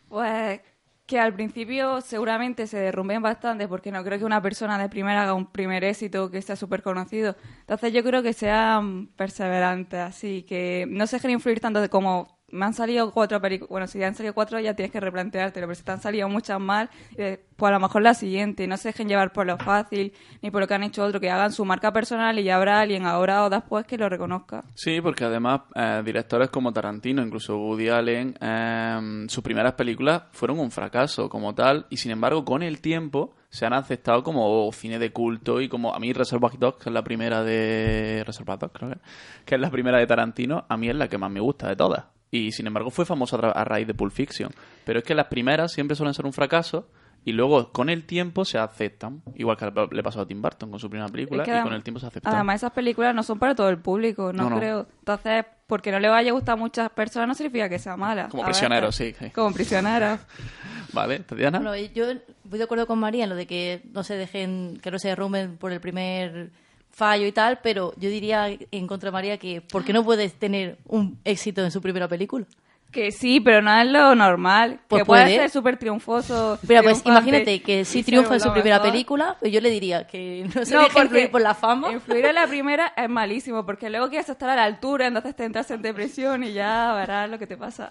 Pues 0.07 0.61
que 1.05 1.19
al 1.19 1.33
principio 1.33 2.01
seguramente 2.01 2.67
se 2.67 2.77
derrumben 2.77 3.21
bastante 3.21 3.67
porque 3.67 3.91
no 3.91 4.03
creo 4.03 4.17
que 4.19 4.25
una 4.25 4.41
persona 4.41 4.77
de 4.79 4.89
primera 4.89 5.23
haga 5.23 5.33
un 5.33 5.45
primer 5.45 5.83
éxito 5.83 6.31
que 6.31 6.41
sea 6.41 6.55
súper 6.55 6.81
conocido. 6.81 7.35
Entonces 7.61 7.93
yo 7.93 8.03
creo 8.03 8.23
que 8.23 8.33
sean 8.33 9.07
perseverantes, 9.15 9.99
así 9.99 10.43
que 10.43 10.85
no 10.89 11.05
se 11.07 11.17
dejen 11.17 11.31
influir 11.31 11.59
tanto 11.59 11.81
de 11.81 11.89
como 11.89 12.34
me 12.55 12.65
han 12.65 12.73
salido 12.73 13.11
cuatro 13.11 13.41
películas, 13.41 13.69
bueno, 13.69 13.87
si 13.87 13.99
ya 13.99 14.07
han 14.07 14.15
salido 14.15 14.33
cuatro 14.33 14.59
ya 14.59 14.73
tienes 14.73 14.91
que 14.91 14.99
replanteártelo, 14.99 15.67
pero 15.67 15.75
si 15.75 15.83
te 15.83 15.91
han 15.91 16.01
salido 16.01 16.29
muchas 16.29 16.59
mal, 16.59 16.89
eh, 17.17 17.43
pues 17.55 17.69
a 17.69 17.73
lo 17.73 17.79
mejor 17.79 18.01
la 18.01 18.13
siguiente, 18.13 18.67
no 18.67 18.77
se 18.77 18.89
dejen 18.89 19.07
llevar 19.07 19.33
por 19.33 19.45
lo 19.45 19.57
fácil 19.57 20.13
ni 20.41 20.51
por 20.51 20.61
lo 20.61 20.67
que 20.67 20.73
han 20.73 20.83
hecho 20.83 21.03
otro, 21.03 21.19
que 21.19 21.29
hagan 21.29 21.51
su 21.51 21.65
marca 21.65 21.91
personal 21.91 22.39
y 22.39 22.43
ya 22.43 22.55
habrá 22.55 22.79
alguien 22.79 23.05
ahora 23.05 23.43
o 23.43 23.49
después 23.49 23.85
que 23.85 23.97
lo 23.97 24.09
reconozca. 24.09 24.63
Sí, 24.73 25.01
porque 25.01 25.25
además 25.25 25.61
eh, 25.75 26.01
directores 26.03 26.49
como 26.49 26.71
Tarantino, 26.71 27.21
incluso 27.21 27.57
Woody 27.57 27.89
Allen, 27.89 28.35
eh, 28.39 29.25
sus 29.27 29.43
primeras 29.43 29.73
películas 29.73 30.23
fueron 30.31 30.59
un 30.59 30.71
fracaso 30.71 31.29
como 31.29 31.53
tal 31.53 31.85
y 31.89 31.97
sin 31.97 32.11
embargo 32.11 32.45
con 32.45 32.63
el 32.63 32.79
tiempo 32.79 33.33
se 33.49 33.65
han 33.65 33.73
aceptado 33.73 34.23
como 34.23 34.69
cine 34.73 34.99
de 34.99 35.11
culto 35.11 35.61
y 35.61 35.69
como 35.69 35.93
a 35.93 35.99
mí 35.99 36.11
Reservoir 36.11 36.57
Dogs, 36.57 36.83
que 36.83 36.89
es 36.89 36.93
la 36.93 37.03
primera 37.03 37.43
de 37.43 38.23
Reservoir 38.25 38.59
Dogs, 38.59 38.73
creo 38.73 38.89
que, 38.91 38.97
que 39.45 39.55
es 39.55 39.61
la 39.61 39.71
primera 39.71 39.97
de 39.97 40.07
Tarantino, 40.07 40.65
a 40.67 40.77
mí 40.77 40.89
es 40.89 40.95
la 40.95 41.07
que 41.07 41.17
más 41.17 41.31
me 41.31 41.39
gusta 41.39 41.69
de 41.69 41.75
todas. 41.75 42.14
Y 42.31 42.51
sin 42.51 42.67
embargo 42.67 42.89
fue 42.89 43.05
famosa 43.05 43.37
a, 43.37 43.63
raíz 43.63 43.87
de 43.87 43.93
Pulp 43.93 44.13
Fiction. 44.13 44.51
Pero 44.83 44.99
es 44.99 45.05
que 45.05 45.15
las 45.15 45.27
primeras 45.27 45.71
siempre 45.71 45.95
suelen 45.95 46.13
ser 46.13 46.25
un 46.25 46.33
fracaso 46.33 46.89
y 47.23 47.31
luego 47.31 47.71
con 47.71 47.89
el 47.89 48.05
tiempo 48.05 48.45
se 48.45 48.57
aceptan. 48.57 49.23
Igual 49.35 49.57
que 49.57 49.71
le 49.91 50.03
pasó 50.03 50.21
a 50.21 50.27
Tim 50.27 50.41
Burton 50.41 50.69
con 50.69 50.79
su 50.79 50.89
primera 50.89 51.09
película 51.09 51.43
Es 51.43 51.49
que 51.49 51.57
y 51.57 51.61
con 51.61 51.73
el 51.73 51.83
tiempo 51.83 51.99
se 51.99 52.07
aceptan. 52.07 52.33
Además, 52.33 52.57
esas 52.57 52.71
películas 52.71 53.15
no 53.15 53.23
son 53.23 53.39
para 53.39 53.55
todo 53.55 53.69
el 53.69 53.79
público, 53.79 54.31
no, 54.31 54.43
No, 54.43 54.49
no. 54.51 54.59
creo. 54.59 54.87
Entonces, 54.99 55.45
porque 55.65 55.91
no 55.91 55.99
le 55.99 56.09
vaya 56.09 56.29
a 56.29 56.33
gustar 56.33 56.53
a 56.53 56.55
muchas 56.57 56.89
personas 56.91 57.27
no 57.27 57.33
significa 57.33 57.67
que 57.67 57.79
sea 57.79 57.97
mala. 57.97 58.27
Como 58.29 58.43
prisioneros, 58.43 58.95
sí, 58.97 59.15
sí. 59.17 59.31
Como 59.31 59.53
prisioneros. 59.53 60.19
Vale, 60.93 61.19
Tatiana. 61.19 61.59
Bueno, 61.59 61.75
yo 61.93 62.05
voy 62.43 62.57
de 62.59 62.63
acuerdo 62.63 62.87
con 62.87 62.99
María 62.99 63.23
en 63.23 63.29
lo 63.29 63.35
de 63.35 63.47
que 63.47 63.81
no 63.91 64.03
se 64.03 64.15
dejen, 64.15 64.79
que 64.81 64.91
no 64.91 64.99
se 64.99 65.09
derrumben 65.09 65.57
por 65.57 65.71
el 65.71 65.81
primer 65.81 66.51
fallo 66.95 67.27
y 67.27 67.31
tal, 67.33 67.59
pero 67.61 67.93
yo 67.97 68.09
diría 68.09 68.47
en 68.71 68.87
contra 68.87 69.07
de 69.09 69.11
María 69.11 69.37
que 69.37 69.59
¿por 69.61 69.83
qué 69.83 69.91
no 69.91 70.03
puedes 70.03 70.33
tener 70.33 70.77
un 70.87 71.19
éxito 71.25 71.61
en 71.63 71.69
su 71.71 71.81
primera 71.81 72.07
película? 72.07 72.45
Que 72.89 73.11
sí, 73.11 73.41
pero 73.41 73.61
no 73.61 73.77
es 73.77 73.85
lo 73.87 74.15
normal. 74.15 74.79
Pues 74.87 75.01
que 75.01 75.05
puede 75.05 75.23
puede. 75.25 75.35
ser 75.37 75.49
súper 75.49 75.75
triunfoso. 75.75 76.57
Pero 76.65 76.81
pues 76.83 77.01
imagínate 77.05 77.61
que 77.61 77.83
si 77.83 78.03
triunfa 78.03 78.35
en 78.35 78.39
su 78.39 78.53
primera 78.53 78.77
mejor. 78.77 78.91
película, 78.91 79.35
pues 79.37 79.51
yo 79.51 79.59
le 79.59 79.69
diría 79.69 80.07
que 80.07 80.47
no 80.55 80.63
se 80.63 80.73
No, 80.73 80.83
deje 80.83 81.01
influir 81.01 81.29
por 81.29 81.41
la 81.41 81.53
fama. 81.53 81.91
Influir 81.91 82.23
en 82.25 82.35
la 82.35 82.47
primera 82.47 82.93
es 82.95 83.09
malísimo, 83.09 83.65
porque 83.65 83.89
luego 83.89 84.07
quieres 84.07 84.29
estar 84.29 84.49
a 84.49 84.55
la 84.55 84.63
altura, 84.63 85.07
entonces 85.07 85.35
te 85.35 85.43
entras 85.43 85.69
en 85.71 85.81
depresión 85.81 86.45
y 86.45 86.53
ya 86.53 86.93
verás 86.95 87.29
lo 87.29 87.37
que 87.37 87.47
te 87.47 87.57
pasa. 87.57 87.89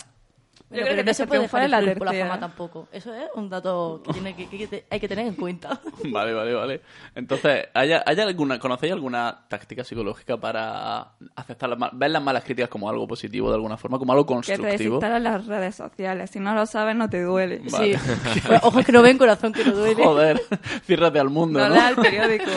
Yo 0.70 0.82
creo 0.82 0.96
que 0.96 1.04
no 1.04 1.14
se 1.14 1.26
puede 1.26 1.42
dejar 1.42 1.62
en 1.64 1.70
la 1.70 1.94
por 1.94 2.12
la 2.12 2.12
fama 2.24 2.40
tampoco. 2.40 2.88
Eso 2.90 3.14
es 3.14 3.26
un 3.34 3.48
dato 3.48 4.02
que, 4.04 4.12
tiene 4.12 4.34
que, 4.34 4.48
que- 4.48 4.66
que 4.68 4.84
hay 4.90 4.98
que 4.98 5.06
tener 5.08 5.26
en 5.26 5.34
cuenta. 5.34 5.80
Vale, 6.10 6.32
vale, 6.32 6.52
vale. 6.54 6.80
Entonces, 7.14 7.66
¿hay, 7.74 7.92
hay 7.92 8.20
alguna, 8.20 8.58
¿conocéis 8.58 8.92
alguna 8.92 9.46
táctica 9.48 9.84
psicológica 9.84 10.36
para 10.36 11.12
aceptar 11.36 11.68
las 11.70 11.78
ver 11.92 12.10
las 12.10 12.22
malas 12.22 12.42
críticas 12.44 12.68
como 12.70 12.88
algo 12.88 13.06
positivo 13.06 13.48
de 13.50 13.54
alguna 13.54 13.76
forma, 13.76 13.98
como 13.98 14.12
algo 14.12 14.24
Que 14.24 14.32
te 14.32 14.34
constructivo? 14.58 15.00
las 15.00 15.46
redes 15.46 15.74
sociales. 15.76 16.30
Si 16.30 16.40
no 16.40 16.54
lo 16.54 16.66
sabes, 16.66 16.96
no 16.96 17.08
te 17.08 17.22
duele. 17.22 17.60
Vale. 17.70 17.98
Sí. 17.98 18.40
Bueno, 18.48 18.60
ojos 18.64 18.84
que 18.84 18.92
no 18.92 19.02
ven, 19.02 19.18
corazón 19.18 19.52
que 19.52 19.64
no 19.64 19.72
duele. 19.72 20.02
Joder, 20.04 20.40
ciérrate 20.84 21.20
al 21.20 21.30
mundo, 21.30 21.60
No 21.60 21.68
¿no? 21.74 21.88
el 21.88 21.96
periódico, 21.96 22.50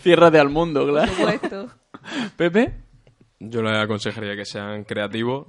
Ciérrate 0.00 0.38
al 0.38 0.48
mundo, 0.48 0.80
por 0.80 0.90
claro. 0.92 1.12
supuesto. 1.12 1.68
Pepe, 2.36 2.74
Yo 3.40 3.62
les 3.62 3.76
aconsejaría 3.78 4.34
que 4.36 4.44
sean 4.44 4.84
creativos 4.84 5.46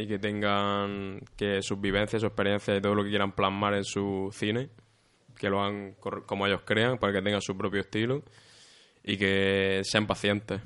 y 0.00 0.06
que 0.06 0.18
tengan 0.18 1.20
que 1.36 1.60
sus 1.62 1.80
vivencias, 1.80 2.20
sus 2.22 2.28
experiencias 2.28 2.78
y 2.78 2.80
todo 2.80 2.94
lo 2.94 3.02
que 3.04 3.10
quieran 3.10 3.32
plasmar 3.32 3.74
en 3.74 3.84
su 3.84 4.28
cine, 4.32 4.70
que 5.36 5.48
lo 5.50 5.60
hagan 5.62 5.94
como 6.26 6.46
ellos 6.46 6.62
crean, 6.64 6.98
para 6.98 7.12
que 7.12 7.22
tengan 7.22 7.40
su 7.40 7.56
propio 7.56 7.80
estilo 7.80 8.22
y 9.04 9.16
que 9.16 9.80
sean 9.84 10.06
pacientes. 10.06 10.60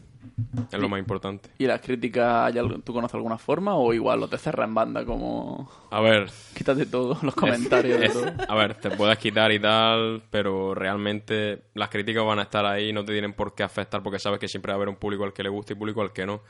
Es 0.73 0.79
lo 0.81 0.89
más 0.89 0.99
importante. 0.99 1.51
¿y 1.59 1.67
las 1.67 1.83
críticas, 1.83 2.51
tú 2.83 2.95
conoces 2.95 3.15
alguna 3.15 3.37
forma 3.37 3.75
o 3.77 3.93
igual 3.93 4.21
lo 4.21 4.29
te 4.29 4.39
cerra 4.39 4.65
en 4.65 4.73
banda 4.75 5.05
como... 5.05 5.71
A 5.91 6.01
ver, 6.01 6.31
Quítate 6.57 6.87
todo, 6.87 7.19
los 7.23 7.35
comentarios 7.35 8.01
es- 8.01 8.13
todo. 8.15 8.33
a 8.49 8.55
ver, 8.57 8.75
te 8.77 8.91
puedes 8.91 9.19
quitar 9.19 9.53
y 9.53 9.61
tal, 9.61 10.23
pero 10.31 10.75
realmente 10.75 11.65
las 11.75 11.91
críticas 11.91 12.25
van 12.25 12.39
a 12.39 12.43
estar 12.45 12.65
ahí, 12.65 12.91
no 12.91 13.05
te 13.05 13.13
tienen 13.13 13.35
por 13.35 13.55
qué 13.55 13.65
afectar 13.65 14.03
porque 14.03 14.19
sabes 14.19 14.39
que 14.41 14.49
siempre 14.49 14.71
va 14.73 14.77
a 14.77 14.79
haber 14.79 14.89
un 14.89 14.97
público 14.97 15.25
al 15.25 15.35
que 15.35 15.43
le 15.43 15.51
gusta 15.51 15.75
y 15.75 15.77
público 15.77 16.01
al 16.01 16.13
que 16.15 16.25
no. 16.25 16.41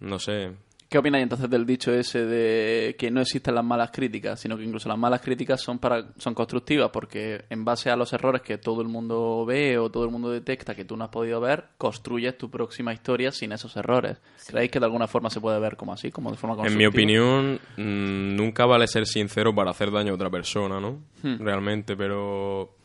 No 0.00 0.18
sé. 0.18 0.52
¿Qué 0.94 0.98
opináis 0.98 1.24
entonces 1.24 1.50
del 1.50 1.66
dicho 1.66 1.92
ese 1.92 2.24
de 2.24 2.94
que 2.96 3.10
no 3.10 3.20
existen 3.20 3.56
las 3.56 3.64
malas 3.64 3.90
críticas, 3.90 4.38
sino 4.38 4.56
que 4.56 4.62
incluso 4.62 4.88
las 4.88 4.96
malas 4.96 5.20
críticas 5.20 5.60
son 5.60 5.80
para 5.80 6.12
son 6.18 6.34
constructivas 6.34 6.90
porque 6.92 7.46
en 7.50 7.64
base 7.64 7.90
a 7.90 7.96
los 7.96 8.12
errores 8.12 8.42
que 8.42 8.58
todo 8.58 8.80
el 8.80 8.86
mundo 8.86 9.44
ve 9.44 9.76
o 9.76 9.90
todo 9.90 10.04
el 10.04 10.12
mundo 10.12 10.30
detecta 10.30 10.72
que 10.76 10.84
tú 10.84 10.96
no 10.96 11.02
has 11.02 11.10
podido 11.10 11.40
ver, 11.40 11.64
construyes 11.78 12.38
tu 12.38 12.48
próxima 12.48 12.92
historia 12.92 13.32
sin 13.32 13.50
esos 13.50 13.76
errores? 13.76 14.18
¿Creéis 14.46 14.70
que 14.70 14.78
de 14.78 14.84
alguna 14.84 15.08
forma 15.08 15.30
se 15.30 15.40
puede 15.40 15.58
ver 15.58 15.76
como 15.76 15.92
así, 15.92 16.12
como 16.12 16.30
de 16.30 16.36
forma 16.36 16.54
En 16.54 16.58
constructiva? 16.58 16.78
mi 16.78 16.86
opinión, 16.86 17.60
mm, 17.76 18.36
nunca 18.36 18.64
vale 18.64 18.86
ser 18.86 19.04
sincero 19.06 19.52
para 19.52 19.72
hacer 19.72 19.90
daño 19.90 20.12
a 20.12 20.14
otra 20.14 20.30
persona, 20.30 20.78
¿no? 20.78 21.00
Realmente, 21.24 21.96
pero 21.96 22.76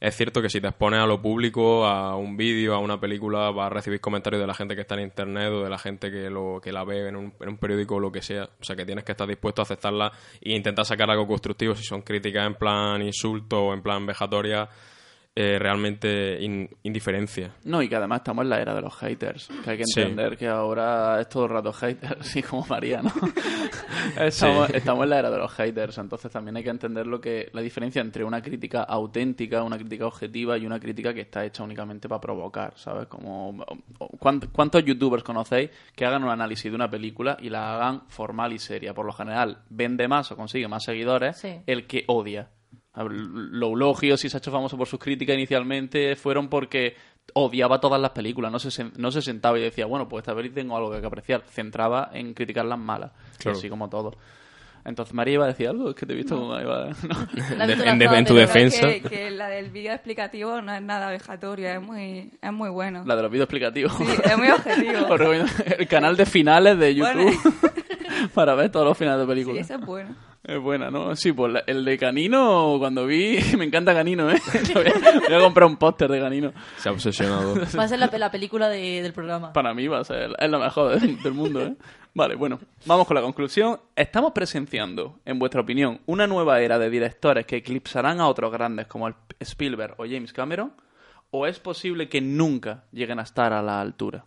es 0.00 0.16
cierto 0.16 0.40
que 0.40 0.48
si 0.48 0.60
te 0.60 0.68
expones 0.68 1.00
a 1.00 1.06
lo 1.06 1.20
público, 1.20 1.84
a 1.84 2.16
un 2.16 2.36
vídeo, 2.36 2.74
a 2.74 2.78
una 2.78 3.00
película, 3.00 3.50
vas 3.50 3.66
a 3.66 3.70
recibir 3.70 4.00
comentarios 4.00 4.40
de 4.40 4.46
la 4.46 4.54
gente 4.54 4.76
que 4.76 4.82
está 4.82 4.94
en 4.94 5.02
internet 5.02 5.50
o 5.52 5.64
de 5.64 5.70
la 5.70 5.78
gente 5.78 6.10
que 6.10 6.30
lo 6.30 6.60
que 6.62 6.70
la 6.70 6.84
ve 6.84 7.08
en 7.08 7.16
un, 7.16 7.32
en 7.40 7.48
un 7.48 7.56
periódico 7.58 7.96
o 7.96 8.00
lo 8.00 8.12
que 8.12 8.22
sea. 8.22 8.44
O 8.44 8.64
sea, 8.64 8.76
que 8.76 8.86
tienes 8.86 9.04
que 9.04 9.12
estar 9.12 9.26
dispuesto 9.26 9.62
a 9.62 9.64
aceptarla 9.64 10.12
e 10.40 10.54
intentar 10.54 10.84
sacar 10.84 11.10
algo 11.10 11.26
constructivo. 11.26 11.74
Si 11.74 11.82
son 11.82 12.02
críticas 12.02 12.46
en 12.46 12.54
plan 12.54 13.02
insulto 13.02 13.60
o 13.60 13.74
en 13.74 13.82
plan 13.82 14.06
vejatoria, 14.06 14.68
eh, 15.40 15.56
realmente 15.56 16.36
in- 16.42 16.68
indiferencia. 16.82 17.52
No, 17.62 17.80
y 17.80 17.88
que 17.88 17.94
además 17.94 18.22
estamos 18.22 18.42
en 18.42 18.48
la 18.50 18.60
era 18.60 18.74
de 18.74 18.80
los 18.80 18.92
haters. 18.96 19.48
Que 19.62 19.70
hay 19.70 19.76
que 19.78 19.84
Sí. 19.86 20.00
entender 20.00 20.36
que 20.36 20.48
ahora 20.48 21.20
es 21.20 21.28
todo 21.28 21.44
el 21.44 21.50
rato 21.50 21.72
haters, 21.72 22.16
así 22.20 22.42
como 22.42 22.66
María, 22.68 23.02
¿no? 23.02 23.12
estamos, 24.20 24.70
estamos 24.70 25.04
en 25.04 25.10
la 25.10 25.18
era 25.20 25.30
de 25.30 25.38
los 25.38 25.52
haters, 25.52 25.98
entonces 25.98 26.30
también 26.32 26.56
hay 26.56 26.64
que 26.64 26.70
entender 26.70 27.06
lo 27.06 27.20
que 27.20 27.50
la 27.52 27.60
diferencia 27.60 28.00
entre 28.02 28.24
una 28.24 28.42
crítica 28.42 28.82
auténtica, 28.82 29.62
una 29.62 29.76
crítica 29.78 30.06
objetiva 30.06 30.58
y 30.58 30.66
una 30.66 30.80
crítica 30.80 31.14
que 31.14 31.20
está 31.20 31.44
hecha 31.44 31.62
únicamente 31.62 32.08
para 32.08 32.20
provocar, 32.20 32.72
¿sabes? 32.76 33.06
Como 33.06 33.64
¿cuánt- 34.18 34.48
¿cuántos 34.52 34.84
youtubers 34.84 35.22
conocéis 35.22 35.70
que 35.94 36.04
hagan 36.04 36.24
un 36.24 36.30
análisis 36.30 36.70
de 36.70 36.74
una 36.74 36.90
película 36.90 37.36
y 37.40 37.48
la 37.50 37.76
hagan 37.76 38.02
formal 38.08 38.52
y 38.52 38.58
seria? 38.58 38.92
Por 38.94 39.06
lo 39.06 39.12
general 39.12 39.58
vende 39.70 40.08
más 40.08 40.32
o 40.32 40.36
consigue 40.36 40.66
más 40.68 40.84
seguidores 40.84 41.36
Sí. 41.38 41.60
el 41.66 41.86
que 41.86 42.04
odia. 42.08 42.48
Loulogio, 43.04 44.16
si 44.16 44.28
se 44.28 44.36
ha 44.36 44.38
hecho 44.38 44.50
famoso 44.50 44.76
por 44.76 44.86
sus 44.86 44.98
críticas 44.98 45.34
inicialmente, 45.34 46.16
fueron 46.16 46.48
porque 46.48 46.96
odiaba 47.34 47.80
todas 47.80 48.00
las 48.00 48.10
películas. 48.10 48.50
No 48.52 48.58
se, 48.58 48.68
sen- 48.68 48.92
no 48.96 49.10
se 49.10 49.22
sentaba 49.22 49.58
y 49.58 49.62
decía, 49.62 49.86
bueno, 49.86 50.08
pues 50.08 50.22
esta 50.22 50.34
peli 50.34 50.50
tengo 50.50 50.76
algo 50.76 50.90
que 51.00 51.06
apreciar. 51.06 51.42
Centraba 51.46 52.10
en 52.12 52.34
criticar 52.34 52.64
las 52.64 52.78
malas, 52.78 53.12
Claro. 53.38 53.56
así 53.58 53.68
como 53.68 53.88
todo. 53.88 54.14
Entonces, 54.84 55.12
María 55.12 55.34
iba 55.34 55.44
a 55.44 55.48
decir 55.48 55.68
algo, 55.68 55.90
es 55.90 55.96
que 55.96 56.06
te 56.06 56.14
he 56.14 56.16
visto 56.16 56.38
como 56.38 56.58
iba 56.58 56.84
a- 56.84 56.86
no. 56.88 57.66
De- 57.66 57.72
en, 57.90 57.98
de- 57.98 58.04
en 58.06 58.24
tu 58.24 58.34
defensa. 58.34 58.86
Que, 58.88 59.02
que 59.02 59.30
la 59.30 59.48
del 59.48 59.70
vídeo 59.70 59.92
explicativo 59.92 60.62
no 60.62 60.72
es 60.74 60.80
nada 60.80 61.10
vejatoria, 61.10 61.74
es 61.74 61.82
muy, 61.82 62.30
es 62.40 62.52
muy 62.52 62.70
bueno. 62.70 63.02
La 63.04 63.14
de 63.16 63.22
los 63.22 63.30
vídeos 63.30 63.44
explicativos. 63.44 63.92
Sí, 63.92 64.04
es 64.24 64.38
muy 64.38 64.48
objetivo. 64.48 65.44
El 65.78 65.88
canal 65.88 66.16
de 66.16 66.24
finales 66.24 66.78
de 66.78 66.94
YouTube 66.94 67.14
Bueno. 67.14 68.28
para 68.34 68.54
ver 68.54 68.70
todos 68.70 68.86
los 68.86 68.96
finales 68.96 69.18
de 69.20 69.24
Sí, 69.26 69.28
películas. 69.28 69.60
ese 69.64 69.74
es 69.74 69.80
bueno. 69.84 70.14
Es 70.48 70.58
buena, 70.58 70.90
¿no? 70.90 71.14
Sí, 71.14 71.32
pues 71.32 71.52
la- 71.52 71.62
el 71.66 71.84
de 71.84 71.98
Canino, 71.98 72.76
cuando 72.78 73.04
vi, 73.06 73.38
me 73.58 73.66
encanta 73.66 73.92
Canino, 73.92 74.30
¿eh? 74.30 74.40
voy, 74.74 74.86
a, 74.86 75.20
voy 75.28 75.34
a 75.34 75.40
comprar 75.40 75.68
un 75.68 75.76
póster 75.76 76.10
de 76.10 76.18
Canino. 76.20 76.52
Se 76.78 76.88
ha 76.88 76.92
obsesionado. 76.92 77.54
Va 77.78 77.84
a 77.84 77.88
ser 77.88 77.98
la, 77.98 78.06
la 78.06 78.30
película 78.30 78.68
de- 78.70 79.02
del 79.02 79.12
programa. 79.12 79.52
Para 79.52 79.74
mí 79.74 79.86
va 79.88 79.98
a 80.00 80.04
ser, 80.04 80.34
es 80.38 80.50
lo 80.50 80.58
mejor 80.58 80.98
de- 80.98 81.16
del 81.16 81.34
mundo, 81.34 81.60
¿eh? 81.62 81.74
Vale, 82.14 82.34
bueno, 82.34 82.58
vamos 82.86 83.06
con 83.06 83.14
la 83.14 83.20
conclusión. 83.20 83.78
¿Estamos 83.94 84.32
presenciando, 84.32 85.20
en 85.26 85.38
vuestra 85.38 85.60
opinión, 85.60 86.00
una 86.06 86.26
nueva 86.26 86.60
era 86.62 86.78
de 86.78 86.88
directores 86.88 87.44
que 87.44 87.56
eclipsarán 87.56 88.18
a 88.20 88.26
otros 88.26 88.50
grandes 88.50 88.86
como 88.86 89.06
el 89.06 89.14
Spielberg 89.38 89.94
o 89.98 90.04
James 90.04 90.32
Cameron? 90.32 90.72
¿O 91.30 91.46
es 91.46 91.58
posible 91.60 92.08
que 92.08 92.22
nunca 92.22 92.84
lleguen 92.90 93.18
a 93.18 93.22
estar 93.24 93.52
a 93.52 93.60
la 93.60 93.82
altura? 93.82 94.24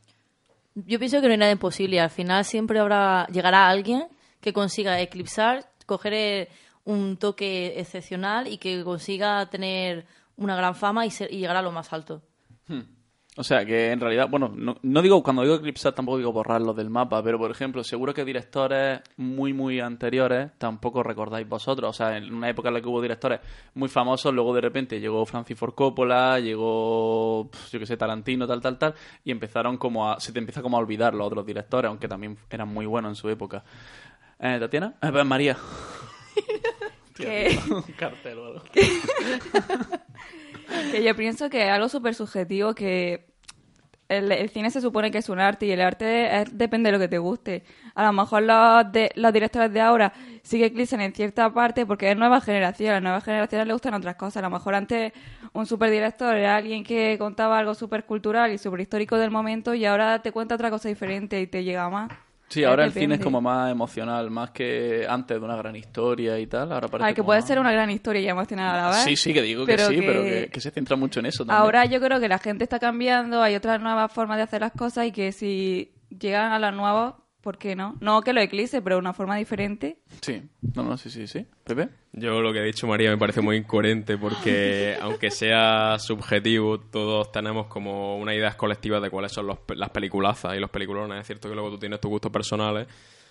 Yo 0.75 0.99
pienso 0.99 1.19
que 1.19 1.25
no 1.27 1.31
hay 1.33 1.39
nada 1.39 1.51
imposible. 1.51 1.99
Al 1.99 2.11
final 2.11 2.45
siempre 2.45 2.77
habrá 2.79 3.25
llegará 3.27 3.67
alguien 3.67 4.03
que 4.39 4.53
consiga 4.53 5.01
eclipsar, 5.01 5.65
coger 5.91 6.47
un 6.85 7.17
toque 7.17 7.79
excepcional 7.79 8.47
y 8.47 8.57
que 8.57 8.83
consiga 8.83 9.45
tener 9.49 10.05
una 10.37 10.55
gran 10.55 10.73
fama 10.73 11.05
y, 11.05 11.11
ser- 11.11 11.31
y 11.33 11.39
llegar 11.39 11.57
a 11.57 11.61
lo 11.61 11.71
más 11.71 11.91
alto. 11.91 12.21
O 13.37 13.43
sea, 13.43 13.65
que 13.65 13.91
en 13.91 13.99
realidad, 14.01 14.27
bueno, 14.29 14.53
no, 14.53 15.01
digo, 15.01 15.23
cuando 15.23 15.43
digo 15.43 15.55
eclipsar 15.55 15.93
tampoco 15.93 16.17
digo 16.17 16.33
borrarlos 16.33 16.75
del 16.75 16.89
mapa, 16.89 17.23
pero 17.23 17.37
por 17.37 17.49
ejemplo, 17.49 17.81
seguro 17.81 18.13
que 18.13 18.25
directores 18.25 18.99
muy, 19.15 19.53
muy 19.53 19.79
anteriores 19.79 20.51
tampoco 20.57 21.01
recordáis 21.01 21.47
vosotros. 21.47 21.89
O 21.91 21.93
sea, 21.93 22.17
en 22.17 22.33
una 22.33 22.49
época 22.49 22.67
en 22.67 22.73
la 22.75 22.81
que 22.81 22.87
hubo 22.89 23.01
directores 23.01 23.39
muy 23.73 23.87
famosos, 23.87 24.33
luego 24.33 24.53
de 24.53 24.59
repente 24.61 24.99
llegó 24.99 25.25
Francis 25.25 25.57
Ford 25.57 25.73
Coppola, 25.75 26.39
llegó, 26.41 27.49
yo 27.71 27.79
que 27.79 27.85
sé, 27.85 27.95
Tarantino, 27.95 28.45
tal, 28.47 28.59
tal, 28.59 28.77
tal, 28.77 28.93
y 29.23 29.31
empezaron 29.31 29.77
como 29.77 30.09
a, 30.09 30.19
se 30.19 30.33
te 30.33 30.39
empieza 30.39 30.61
como 30.61 30.75
a 30.75 30.81
olvidar 30.81 31.13
los 31.13 31.27
otros 31.27 31.45
directores, 31.45 31.87
aunque 31.87 32.09
también 32.09 32.37
eran 32.49 32.67
muy 32.67 32.85
buenos 32.85 33.11
en 33.11 33.15
su 33.15 33.29
época. 33.29 33.63
Eh, 34.41 34.57
¿Tatiana? 34.59 34.93
Eh, 35.01 35.09
pues, 35.11 35.25
María. 35.25 35.57
Que, 37.13 37.59
Un 37.69 37.81
cartel 37.97 38.39
o 38.39 38.45
algo. 38.47 38.63
que 40.91 41.03
yo 41.03 41.15
pienso 41.15 41.49
que 41.49 41.65
es 41.65 41.69
algo 41.69 41.87
súper 41.89 42.15
subjetivo 42.15 42.73
que 42.73 43.27
el, 44.09 44.31
el 44.31 44.49
cine 44.49 44.71
se 44.71 44.81
supone 44.81 45.11
que 45.11 45.19
es 45.19 45.29
un 45.29 45.39
arte 45.39 45.65
y 45.67 45.71
el 45.71 45.81
arte 45.81 46.41
es- 46.41 46.57
depende 46.57 46.87
de 46.87 46.93
lo 46.93 46.99
que 46.99 47.07
te 47.09 47.17
guste. 47.19 47.63
A 47.95 48.05
lo 48.05 48.13
mejor 48.13 48.41
los, 48.43 48.91
de, 48.91 49.11
los 49.15 49.31
directores 49.33 49.71
de 49.71 49.81
ahora 49.81 50.13
sí 50.41 50.57
que 50.57 50.65
eclipsan 50.67 51.01
en 51.01 51.13
cierta 51.13 51.53
parte 51.53 51.85
porque 51.85 52.09
es 52.09 52.17
nueva 52.17 52.41
generación. 52.41 52.91
A 52.91 52.93
las 52.95 53.03
nuevas 53.03 53.23
generaciones 53.23 53.67
les 53.67 53.75
gustan 53.75 53.93
otras 53.93 54.15
cosas. 54.15 54.37
A 54.37 54.41
lo 54.41 54.49
mejor 54.49 54.73
antes 54.73 55.13
un 55.53 55.65
superdirector 55.67 56.35
era 56.37 56.55
alguien 56.55 56.83
que 56.83 57.17
contaba 57.19 57.59
algo 57.59 57.75
súper 57.75 58.05
cultural 58.05 58.51
y 58.51 58.57
súper 58.57 58.79
histórico 58.81 59.17
del 59.17 59.29
momento 59.31 59.75
y 59.75 59.85
ahora 59.85 60.21
te 60.23 60.31
cuenta 60.31 60.55
otra 60.55 60.71
cosa 60.71 60.89
diferente 60.89 61.39
y 61.39 61.45
te 61.47 61.63
llega 61.63 61.87
más. 61.89 62.09
Sí, 62.51 62.63
ahora 62.65 62.83
el 62.85 62.91
cine 62.91 63.15
es 63.15 63.21
como 63.21 63.41
más 63.41 63.71
emocional, 63.71 64.29
más 64.29 64.51
que 64.51 65.05
antes 65.09 65.39
de 65.39 65.43
una 65.45 65.55
gran 65.55 65.75
historia 65.75 66.37
y 66.37 66.47
tal. 66.47 66.71
Ahora 66.71 66.87
parece 66.87 67.13
que 67.15 67.23
puede 67.23 67.39
más- 67.39 67.47
ser 67.47 67.59
una 67.59 67.71
gran 67.71 67.89
historia 67.89 68.21
y 68.21 68.27
emocional 68.27 68.75
a 68.77 68.81
la 68.81 68.89
vez. 68.89 68.97
Sí, 69.05 69.15
sí, 69.15 69.33
que 69.33 69.41
digo 69.41 69.65
que 69.65 69.77
sí, 69.77 69.95
que- 69.95 70.01
pero 70.01 70.21
que, 70.23 70.49
que 70.51 70.59
se 70.59 70.69
centra 70.71 70.95
mucho 70.97 71.21
en 71.21 71.27
eso 71.27 71.45
también. 71.45 71.61
Ahora 71.63 71.85
yo 71.85 71.99
creo 72.01 72.19
que 72.19 72.27
la 72.27 72.39
gente 72.39 72.63
está 72.65 72.77
cambiando, 72.77 73.41
hay 73.41 73.55
otras 73.55 73.81
nuevas 73.81 74.11
formas 74.11 74.37
de 74.37 74.43
hacer 74.43 74.61
las 74.61 74.73
cosas 74.73 75.05
y 75.07 75.11
que 75.11 75.31
si 75.31 75.93
llegan 76.09 76.51
a 76.51 76.59
las 76.59 76.73
nuevas 76.73 77.13
¿por 77.41 77.57
qué 77.57 77.75
no? 77.75 77.97
No 77.99 78.21
que 78.21 78.33
lo 78.33 78.41
eclipse, 78.41 78.81
pero 78.81 78.95
de 78.95 78.99
una 78.99 79.13
forma 79.13 79.35
diferente. 79.35 79.97
Sí, 80.21 80.43
no, 80.75 80.83
no, 80.83 80.97
sí, 80.97 81.09
sí, 81.09 81.27
sí. 81.27 81.45
¿Pepe? 81.63 81.89
Yo 82.13 82.41
lo 82.41 82.53
que 82.53 82.59
ha 82.59 82.63
dicho 82.63 82.87
María 82.87 83.09
me 83.09 83.17
parece 83.17 83.41
muy 83.41 83.57
incoherente 83.57 84.17
porque 84.17 84.95
aunque 85.01 85.31
sea 85.31 85.97
subjetivo, 85.99 86.79
todos 86.79 87.31
tenemos 87.31 87.67
como 87.67 88.17
una 88.17 88.35
idea 88.35 88.55
colectiva 88.55 88.99
de 88.99 89.09
cuáles 89.09 89.31
son 89.31 89.47
los 89.47 89.59
las 89.75 89.89
peliculazas 89.89 90.55
y 90.55 90.59
los 90.59 90.69
peliculones. 90.69 91.21
Es 91.21 91.27
cierto 91.27 91.49
que 91.49 91.55
luego 91.55 91.71
tú 91.71 91.79
tienes 91.79 91.99
tus 91.99 92.09
gustos 92.09 92.31
personales, 92.31 92.87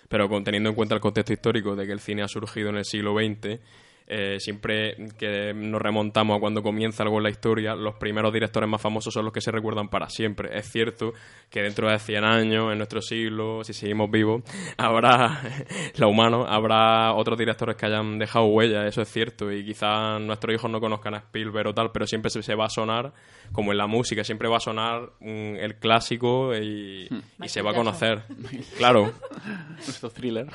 pero 0.09 0.27
con, 0.27 0.43
teniendo 0.43 0.69
en 0.69 0.75
cuenta 0.75 0.95
el 0.95 1.01
contexto 1.01 1.33
histórico 1.33 1.75
de 1.75 1.85
que 1.85 1.93
el 1.93 1.99
cine 1.99 2.23
ha 2.23 2.27
surgido 2.27 2.69
en 2.69 2.77
el 2.77 2.85
siglo 2.85 3.15
XX, 3.15 3.59
eh, 4.07 4.39
siempre 4.39 4.95
que 5.17 5.53
nos 5.53 5.81
remontamos 5.81 6.37
a 6.37 6.39
cuando 6.39 6.61
comienza 6.61 7.03
algo 7.03 7.17
en 7.17 7.23
la 7.23 7.29
historia, 7.29 7.75
los 7.75 7.95
primeros 7.95 8.33
directores 8.33 8.69
más 8.69 8.81
famosos 8.81 9.13
son 9.13 9.25
los 9.25 9.33
que 9.33 9.41
se 9.41 9.51
recuerdan 9.51 9.87
para 9.87 10.09
siempre. 10.09 10.49
Es 10.57 10.69
cierto 10.69 11.13
que 11.49 11.61
dentro 11.61 11.89
de 11.89 11.97
100 11.97 12.23
años, 12.23 12.71
en 12.71 12.77
nuestro 12.77 13.01
siglo, 13.01 13.63
si 13.63 13.73
seguimos 13.73 14.11
vivos, 14.11 14.43
habrá, 14.77 15.41
lo 15.97 16.09
humano, 16.09 16.45
habrá 16.47 17.13
otros 17.13 17.37
directores 17.37 17.75
que 17.75 17.85
hayan 17.85 18.19
dejado 18.19 18.45
huella, 18.45 18.85
eso 18.85 19.01
es 19.01 19.09
cierto, 19.09 19.51
y 19.51 19.65
quizás 19.65 20.19
nuestros 20.19 20.55
hijos 20.55 20.69
no 20.69 20.79
conozcan 20.79 21.15
a 21.15 21.17
Spielberg 21.17 21.69
o 21.69 21.73
tal, 21.73 21.91
pero 21.91 22.05
siempre 22.05 22.29
se 22.29 22.55
va 22.55 22.65
a 22.65 22.69
sonar, 22.69 23.13
como 23.51 23.71
en 23.71 23.77
la 23.77 23.87
música, 23.87 24.23
siempre 24.23 24.47
va 24.47 24.57
a 24.57 24.61
sonar 24.61 25.11
mm, 25.19 25.55
el 25.55 25.75
clásico 25.75 26.55
y, 26.55 27.09
y 27.41 27.49
se 27.49 27.61
va 27.61 27.71
a 27.71 27.73
conocer. 27.73 28.23
Claro. 28.77 29.11
Nuestro 29.75 30.09
thriller. 30.09 30.47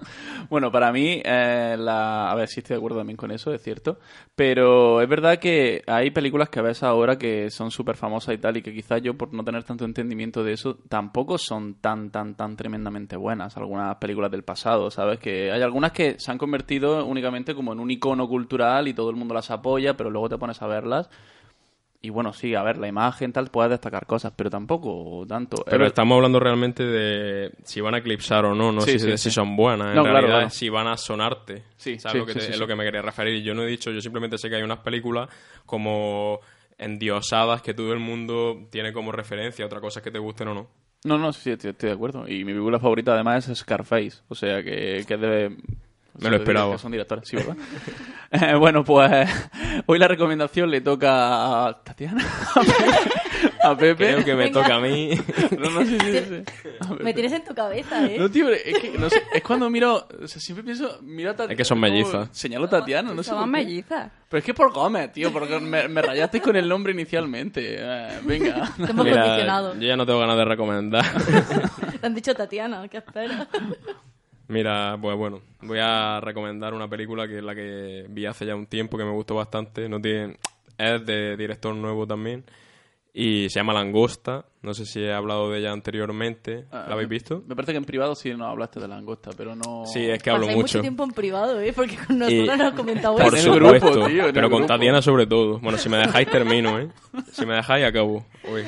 bueno, 0.50 0.72
para 0.72 0.90
mí, 0.92 1.22
eh, 1.24 1.76
la... 1.78 2.30
a 2.30 2.34
ver 2.34 2.48
si 2.48 2.60
estoy 2.60 2.74
de 2.74 2.78
acuerdo 2.78 2.98
también 2.98 3.16
con 3.16 3.30
eso, 3.30 3.52
es 3.52 3.62
cierto. 3.62 3.98
Pero 4.34 5.00
es 5.00 5.08
verdad 5.08 5.38
que 5.38 5.82
hay 5.86 6.10
películas 6.10 6.48
que 6.48 6.60
ves 6.60 6.82
ahora 6.82 7.16
que 7.16 7.50
son 7.50 7.70
súper 7.70 7.96
famosas 7.96 8.34
y 8.34 8.38
tal, 8.38 8.56
y 8.56 8.62
que 8.62 8.74
quizás 8.74 9.00
yo, 9.02 9.14
por 9.16 9.32
no 9.32 9.44
tener 9.44 9.62
tanto 9.64 9.84
entendimiento 9.84 10.42
de 10.42 10.54
eso, 10.54 10.78
tampoco 10.88 11.38
son 11.38 11.74
tan, 11.74 12.10
tan, 12.10 12.34
tan 12.34 12.56
tremendamente 12.56 13.16
buenas. 13.16 13.56
Algunas 13.56 13.96
películas 13.96 14.30
del 14.30 14.42
pasado, 14.42 14.90
¿sabes? 14.90 15.18
Que 15.20 15.52
hay 15.52 15.62
algunas 15.62 15.92
que 15.92 16.16
se 16.18 16.30
han 16.30 16.38
convertido 16.38 17.04
únicamente 17.04 17.54
como 17.54 17.72
en 17.72 17.80
un 17.80 17.90
icono 17.90 18.26
cultural 18.28 18.88
y 18.88 18.94
todo 18.94 19.10
el 19.10 19.16
mundo 19.16 19.34
las 19.34 19.50
apoya, 19.50 19.96
pero 19.96 20.10
luego 20.10 20.28
te 20.28 20.38
pones 20.38 20.60
a 20.62 20.66
verlas. 20.66 21.08
Y 22.02 22.08
bueno, 22.08 22.32
sí, 22.32 22.54
a 22.54 22.62
ver, 22.62 22.78
la 22.78 22.88
imagen 22.88 23.30
tal, 23.32 23.50
puedes 23.50 23.70
destacar 23.70 24.06
cosas, 24.06 24.32
pero 24.34 24.48
tampoco 24.48 25.26
tanto. 25.28 25.62
Pero 25.68 25.84
estamos 25.86 26.16
hablando 26.16 26.40
realmente 26.40 26.82
de 26.82 27.52
si 27.64 27.82
van 27.82 27.94
a 27.94 27.98
eclipsar 27.98 28.46
o 28.46 28.54
no, 28.54 28.72
no 28.72 28.80
Sí, 28.80 28.92
si, 28.92 29.00
sí, 29.00 29.10
si 29.12 29.18
sí. 29.18 29.30
son 29.30 29.54
buenas. 29.54 29.88
En 29.90 29.96
No, 29.96 30.02
claro, 30.04 30.16
realidad 30.20 30.36
claro. 30.38 30.50
si 30.50 30.68
van 30.70 30.86
a 30.86 30.96
sonarte. 30.96 31.64
Sí, 31.76 31.98
¿Sabes 31.98 32.12
sí, 32.12 32.18
lo 32.20 32.26
que 32.26 32.32
te- 32.32 32.50
es 32.52 32.58
lo 32.58 32.66
que 32.66 32.74
me 32.74 32.84
quería 32.84 33.02
referir. 33.02 33.42
Yo 33.42 33.52
no 33.54 33.64
he 33.64 33.66
dicho, 33.66 33.90
yo 33.90 34.00
simplemente 34.00 34.38
sé 34.38 34.48
que 34.48 34.56
hay 34.56 34.62
unas 34.62 34.78
películas 34.78 35.28
como 35.66 36.40
endiosadas 36.78 37.60
que 37.60 37.74
todo 37.74 37.92
el 37.92 37.98
mundo 37.98 38.66
tiene 38.70 38.92
como 38.94 39.12
referencia. 39.12 39.66
Otra 39.66 39.80
cosa 39.80 40.00
es 40.00 40.04
que 40.04 40.10
te 40.10 40.18
gusten 40.18 40.48
o 40.48 40.54
no. 40.54 40.68
No, 41.04 41.18
no, 41.18 41.32
sí, 41.34 41.50
estoy, 41.50 41.70
estoy 41.72 41.88
de 41.90 41.94
acuerdo. 41.94 42.26
Y 42.28 42.44
mi 42.44 42.52
película 42.52 42.78
favorita 42.78 43.12
además 43.12 43.46
es 43.48 43.58
Scarface. 43.58 44.22
O 44.28 44.34
sea, 44.34 44.62
que, 44.62 45.04
que 45.06 45.14
es 45.14 45.20
de... 45.20 45.56
Me 46.20 46.30
lo 46.30 46.36
esperaba. 46.36 46.78
Son 46.78 46.90
directores, 46.92 47.28
sí, 47.28 47.36
¿verdad? 47.36 47.56
Eh, 48.32 48.54
bueno, 48.54 48.84
pues 48.84 49.28
hoy 49.86 49.98
la 49.98 50.06
recomendación 50.06 50.70
le 50.70 50.80
toca 50.80 51.66
a 51.66 51.82
Tatiana, 51.82 52.24
a 53.64 53.76
Pepe. 53.76 54.06
Creo 54.06 54.24
que 54.24 54.34
me 54.36 54.44
Venga. 54.44 54.62
toca 54.62 54.76
a 54.76 54.80
mí. 54.80 55.10
No, 55.58 55.68
no, 55.68 55.84
sí, 55.84 55.98
sí, 56.00 56.18
sí. 56.28 56.42
A 56.78 56.94
Me 57.02 57.12
tienes 57.12 57.32
en 57.32 57.42
tu 57.44 57.52
cabeza, 57.56 58.06
¿eh? 58.06 58.16
No, 58.20 58.30
tío, 58.30 58.48
es 58.50 58.78
que 58.78 58.92
no 58.96 59.10
sé, 59.10 59.20
es 59.34 59.42
cuando 59.42 59.68
miro, 59.68 60.06
o 60.22 60.28
sea, 60.28 60.40
siempre 60.40 60.62
pienso, 60.62 61.00
miro 61.02 61.30
a 61.30 61.32
Tatiana. 61.32 61.52
Es 61.54 61.56
que 61.56 61.64
son 61.64 61.80
mellizas. 61.80 62.28
Señalo 62.30 62.66
a 62.66 62.70
Tatiana, 62.70 63.12
no 63.12 63.20
sé. 63.24 63.32
Qué. 63.32 63.46
mellizas. 63.46 64.12
Pero 64.28 64.38
es 64.38 64.44
que 64.44 64.54
por 64.54 64.72
Gómez, 64.72 65.12
tío, 65.12 65.32
porque 65.32 65.58
me, 65.58 65.88
me 65.88 66.00
rayasteis 66.00 66.44
con 66.44 66.54
el 66.54 66.68
nombre 66.68 66.92
inicialmente. 66.92 67.78
Eh, 67.80 68.20
venga. 68.22 68.72
Te 68.76 68.92
hemos 68.92 69.04
Mira, 69.06 69.22
condicionado. 69.24 69.74
yo 69.74 69.80
ya 69.88 69.96
no 69.96 70.06
tengo 70.06 70.20
ganas 70.20 70.36
de 70.36 70.44
recomendar. 70.44 71.04
Te 72.00 72.06
han 72.06 72.14
dicho 72.14 72.32
Tatiana, 72.32 72.86
¿qué 72.86 72.98
esperas? 72.98 73.48
Mira, 74.50 74.98
pues 75.00 75.16
bueno, 75.16 75.40
voy 75.62 75.78
a 75.80 76.20
recomendar 76.20 76.74
una 76.74 76.88
película 76.88 77.26
que 77.28 77.38
es 77.38 77.44
la 77.44 77.54
que 77.54 78.04
vi 78.08 78.26
hace 78.26 78.44
ya 78.46 78.54
un 78.56 78.66
tiempo 78.66 78.98
que 78.98 79.04
me 79.04 79.12
gustó 79.12 79.34
bastante. 79.36 79.88
No 79.88 80.00
tiene, 80.00 80.36
es 80.76 81.06
de 81.06 81.36
director 81.36 81.74
nuevo 81.74 82.06
también 82.06 82.44
y 83.14 83.48
se 83.48 83.60
llama 83.60 83.72
Langosta. 83.74 84.44
No 84.62 84.74
sé 84.74 84.86
si 84.86 85.00
he 85.02 85.12
hablado 85.12 85.50
de 85.50 85.60
ella 85.60 85.72
anteriormente. 85.72 86.64
¿La 86.72 86.86
habéis 86.92 87.08
visto? 87.08 87.42
Me 87.46 87.54
parece 87.54 87.72
que 87.72 87.78
en 87.78 87.84
privado 87.84 88.14
sí 88.14 88.30
nos 88.34 88.48
hablaste 88.48 88.78
de 88.80 88.88
langosta, 88.88 89.30
pero 89.36 89.54
no... 89.54 89.84
Sí, 89.86 90.04
es 90.04 90.22
que 90.22 90.30
hablo 90.30 90.42
Pasáis 90.46 90.60
mucho. 90.62 90.80
tiempo 90.80 91.04
en 91.04 91.10
privado, 91.12 91.60
¿eh? 91.60 91.72
Porque 91.72 91.96
con 91.96 92.18
nosotros 92.18 92.44
Y- 92.54 92.58
no 92.58 92.66
has 92.66 92.74
comentado 92.74 93.16
Por 93.16 93.34
eso. 93.34 93.52
grupo, 93.54 93.74
supuesto, 93.74 94.06
tío, 94.06 94.24
pero 94.34 94.50
con 94.50 94.58
grupo. 94.62 94.74
Tatiana 94.74 95.00
sobre 95.00 95.26
todo. 95.26 95.60
Bueno, 95.60 95.78
si 95.78 95.88
me 95.88 95.96
dejáis 95.98 96.28
termino, 96.28 96.78
¿eh? 96.78 96.88
Si 97.32 97.46
me 97.46 97.54
dejáis 97.54 97.84
acabo. 97.86 98.26
Uy, 98.52 98.62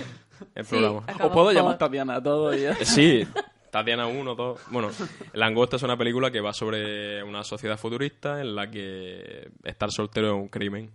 el 0.54 0.64
Sí, 0.64 0.70
programa. 0.70 1.02
acaba, 1.08 1.26
¿O 1.26 1.32
puedo 1.32 1.52
llamar. 1.52 1.76
Tatiana 1.78 2.16
a 2.16 2.22
todo 2.22 2.54
ya? 2.54 2.74
Sí, 2.84 3.26
Tatiana 3.72 4.06
1, 4.06 4.34
2. 4.34 4.60
Bueno, 4.70 4.90
Langosta 5.32 5.76
es 5.76 5.82
una 5.82 5.96
película 5.96 6.30
que 6.30 6.42
va 6.42 6.52
sobre 6.52 7.22
una 7.22 7.42
sociedad 7.42 7.78
futurista 7.78 8.38
en 8.38 8.54
la 8.54 8.70
que 8.70 9.48
estar 9.64 9.90
soltero 9.90 10.26
es 10.26 10.34
un 10.34 10.48
crimen. 10.48 10.90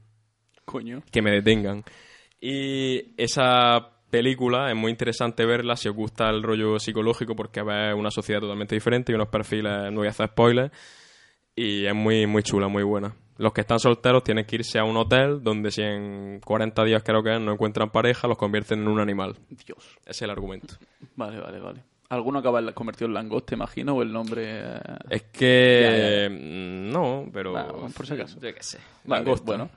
Coño. 0.63 1.01
Que 1.11 1.23
me 1.23 1.31
detengan. 1.31 1.83
Y 2.39 3.19
esa 3.19 3.93
película 4.11 4.69
es 4.69 4.75
muy 4.75 4.91
interesante 4.91 5.43
verla 5.43 5.75
si 5.75 5.89
os 5.89 5.95
gusta 5.95 6.29
el 6.29 6.43
rollo 6.43 6.77
psicológico 6.77 7.35
porque 7.35 7.63
ves 7.63 7.95
una 7.95 8.11
sociedad 8.11 8.41
totalmente 8.41 8.75
diferente 8.75 9.11
y 9.11 9.15
unos 9.15 9.29
perfiles, 9.29 9.91
no 9.91 10.01
voy 10.01 10.07
a 10.07 10.11
hacer 10.11 10.27
spoilers. 10.27 10.71
Y 11.55 11.87
es 11.87 11.95
muy, 11.95 12.27
muy 12.27 12.43
chula, 12.43 12.67
muy 12.67 12.83
buena. 12.83 13.11
Los 13.37 13.53
que 13.53 13.61
están 13.61 13.79
solteros 13.79 14.23
tienen 14.23 14.45
que 14.45 14.57
irse 14.57 14.77
a 14.77 14.83
un 14.83 14.97
hotel 14.97 15.41
donde 15.41 15.71
si 15.71 15.81
en 15.81 16.41
40 16.41 16.83
días 16.83 17.01
creo 17.01 17.23
que 17.23 17.33
es, 17.33 17.41
no 17.41 17.53
encuentran 17.53 17.89
pareja, 17.89 18.27
los 18.27 18.37
convierten 18.37 18.81
en 18.81 18.87
un 18.87 18.99
animal. 18.99 19.35
Dios. 19.65 19.97
Ese 20.01 20.11
es 20.11 20.21
el 20.21 20.29
argumento. 20.29 20.75
Vale, 21.15 21.39
vale, 21.39 21.59
vale. 21.59 21.96
¿Alguno 22.09 22.39
acaba 22.39 22.71
convertido 22.73 23.07
en 23.07 23.13
langosta, 23.13 23.53
imagino, 23.55 23.95
o 23.95 24.01
el 24.01 24.11
nombre...? 24.13 24.43
eh, 24.47 24.79
Es 25.09 25.23
que... 25.23 25.81
Ya, 25.81 26.23
ya. 26.23 26.29
mm, 26.29 26.91
No, 26.91 27.25
pero... 27.33 27.51
Bueno, 27.51 27.89
por 27.95 28.05
si 28.07 28.13
acaso. 28.13 28.39
Yo 28.39 28.53
qué 28.53 28.63
sé. 28.63 28.79
Langosta. 29.05 29.45
bueno. 29.45 29.69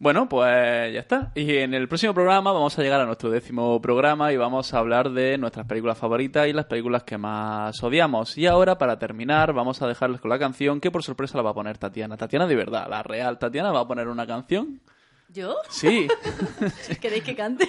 Bueno, 0.00 0.28
pues 0.28 0.94
ya 0.94 1.00
está. 1.00 1.32
Y 1.34 1.56
en 1.56 1.74
el 1.74 1.88
próximo 1.88 2.14
programa 2.14 2.52
vamos 2.52 2.78
a 2.78 2.82
llegar 2.82 3.00
a 3.00 3.04
nuestro 3.04 3.30
décimo 3.30 3.82
programa 3.82 4.32
y 4.32 4.36
vamos 4.36 4.72
a 4.72 4.78
hablar 4.78 5.10
de 5.10 5.36
nuestras 5.38 5.66
películas 5.66 5.98
favoritas 5.98 6.46
y 6.46 6.52
las 6.52 6.66
películas 6.66 7.02
que 7.02 7.18
más 7.18 7.82
odiamos. 7.82 8.38
Y 8.38 8.46
ahora, 8.46 8.78
para 8.78 8.96
terminar, 8.98 9.52
vamos 9.52 9.82
a 9.82 9.88
dejarles 9.88 10.20
con 10.20 10.30
la 10.30 10.38
canción 10.38 10.80
que 10.80 10.92
por 10.92 11.02
sorpresa 11.02 11.36
la 11.36 11.42
va 11.42 11.50
a 11.50 11.54
poner 11.54 11.78
Tatiana. 11.78 12.16
Tatiana 12.16 12.46
de 12.46 12.54
verdad, 12.54 12.86
la 12.88 13.02
real. 13.02 13.40
Tatiana 13.40 13.72
va 13.72 13.80
a 13.80 13.88
poner 13.88 14.06
una 14.06 14.24
canción. 14.24 14.80
¿Yo? 15.30 15.56
Sí. 15.68 16.08
¿Queréis 17.02 17.22
que 17.22 17.36
cante? 17.36 17.68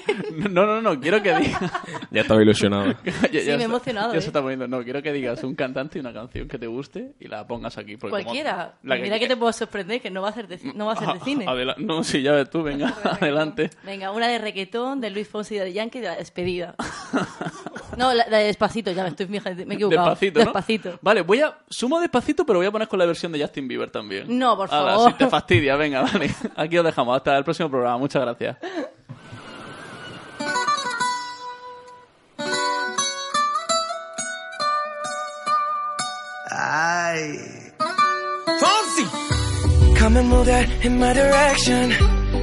No, 0.49 0.65
no, 0.65 0.81
no, 0.81 0.99
quiero 0.99 1.21
que 1.21 1.35
digas... 1.35 1.61
Ya 2.11 2.21
estaba 2.21 2.41
ilusionado. 2.41 2.95
Ya- 3.31 3.41
Sí, 3.41 3.47
me 3.51 3.61
he 3.61 3.63
emocionado, 3.63 4.13
Ya 4.13 4.19
¿eh? 4.19 4.21
se 4.21 4.27
está 4.27 4.41
poniendo. 4.41 4.67
No, 4.67 4.81
quiero 4.83 5.01
que 5.03 5.11
digas 5.11 5.43
un 5.43 5.55
cantante 5.55 5.97
y 5.97 6.01
una 6.01 6.13
canción 6.13 6.47
que 6.47 6.57
te 6.57 6.67
guste 6.67 7.13
y 7.19 7.27
la 7.27 7.45
pongas 7.45 7.77
aquí. 7.77 7.97
como- 7.97 8.11
Cualquiera. 8.11 8.75
la 8.83 8.95
Mira 8.95 9.19
que 9.19 9.27
te 9.27 9.35
puedo 9.37 9.51
sorprender, 9.51 10.01
que 10.01 10.09
no 10.09 10.21
va 10.21 10.29
a 10.29 10.33
ser 10.33 10.47
de, 10.47 10.59
no 10.73 10.85
va 10.87 10.93
a 10.93 10.95
ser 10.95 11.09
de 11.13 11.19
cine. 11.19 11.45
Adela- 11.47 11.75
No, 11.77 12.03
sí, 12.03 12.21
ya 12.21 12.31
ves 12.31 12.49
tú, 12.49 12.63
venga, 12.63 12.95
adelante. 13.03 13.69
Venga, 13.83 14.11
una 14.11 14.27
de 14.27 14.37
reggaetón, 14.39 15.01
de 15.01 15.09
Luis 15.09 15.27
Fonsi 15.27 15.55
y 15.55 15.59
de 15.59 15.73
Yankee, 15.73 15.99
de 15.99 16.07
la 16.07 16.15
despedida. 16.15 16.75
No, 17.97 18.13
la, 18.13 18.25
la 18.29 18.37
de 18.37 18.45
Despacito, 18.45 18.91
ya 18.91 19.03
me 19.03 19.09
estoy 19.09 19.27
me 19.27 19.37
he 19.37 19.39
equivocado. 19.73 20.09
Despacito, 20.09 20.39
¿no? 20.39 20.45
Despacito. 20.45 20.99
Vale, 21.01 21.21
voy 21.21 21.41
a... 21.41 21.57
Sumo 21.69 21.99
despacito, 21.99 22.45
pero 22.45 22.59
voy 22.59 22.67
a 22.67 22.71
poner 22.71 22.87
con 22.87 22.97
la 22.99 23.05
versión 23.05 23.31
de 23.31 23.41
Justin 23.41 23.67
Bieber 23.67 23.89
también. 23.91 24.25
No, 24.39 24.55
por 24.55 24.69
favor. 24.69 25.11
si 25.11 25.17
te 25.17 25.27
fastidia, 25.27 25.75
venga, 25.75 26.01
vale. 26.03 26.33
Aquí 26.55 26.77
os 26.77 26.85
dejamos. 26.85 27.17
Hasta 27.17 27.37
el 27.37 27.43
próximo 27.49 27.69
programa. 27.69 27.97
Muchas 27.97 28.21
gracias. 28.21 28.57
Ay. 36.51 37.73
Come 39.97 40.17
and 40.17 40.29
move 40.29 40.45
that 40.45 40.85
in 40.85 40.97
my 40.99 41.13
direction. 41.13 41.91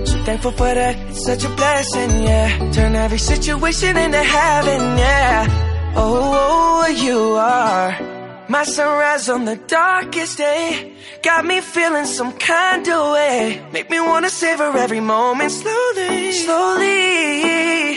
So 0.04 0.24
thankful 0.24 0.52
for 0.52 0.74
that, 0.74 0.96
it's 1.08 1.24
such 1.24 1.44
a 1.44 1.48
blessing, 1.48 2.22
yeah. 2.22 2.70
Turn 2.72 2.94
every 2.94 3.18
situation 3.18 3.96
into 3.96 4.22
heaven, 4.22 4.98
yeah. 4.98 5.92
Oh, 5.96 6.14
oh, 6.14 6.82
oh 6.84 6.88
you 6.88 7.18
are 7.36 8.15
my 8.48 8.64
sunrise 8.64 9.28
on 9.28 9.44
the 9.44 9.56
darkest 9.56 10.38
day. 10.38 10.92
Got 11.22 11.44
me 11.44 11.60
feeling 11.60 12.06
some 12.06 12.32
kind 12.32 12.86
of 12.88 13.12
way. 13.12 13.66
Make 13.72 13.90
me 13.90 14.00
wanna 14.00 14.30
savor 14.30 14.76
every 14.76 15.00
moment 15.00 15.50
slowly, 15.50 16.32
slowly. 16.32 17.96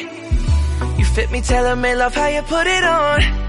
You 0.97 1.05
fit 1.05 1.31
me, 1.31 1.41
tailor 1.41 1.75
made 1.75 1.95
love 1.95 2.15
how 2.15 2.27
you 2.27 2.41
put 2.41 2.67
it 2.67 2.83
on. 2.83 3.48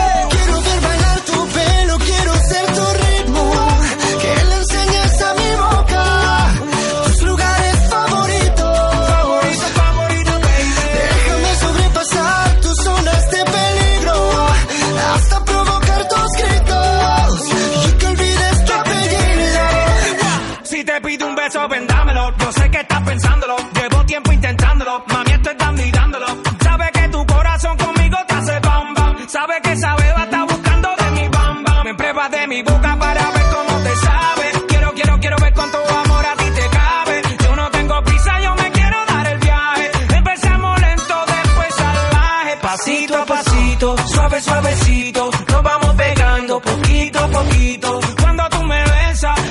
suavecito. 44.41 45.29
Nos 45.51 45.63
vamos 45.63 45.95
pegando 45.95 46.59
poquito 46.59 47.19
a 47.19 47.27
poquito. 47.27 47.99
Cuando 48.21 48.49
tú 48.49 48.63
me 48.63 48.83
besas 48.83 49.50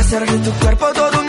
Hacer 0.11 0.29
de 0.29 0.39
tu 0.39 0.51
cuerpo 0.59 0.91
todo 0.91 1.20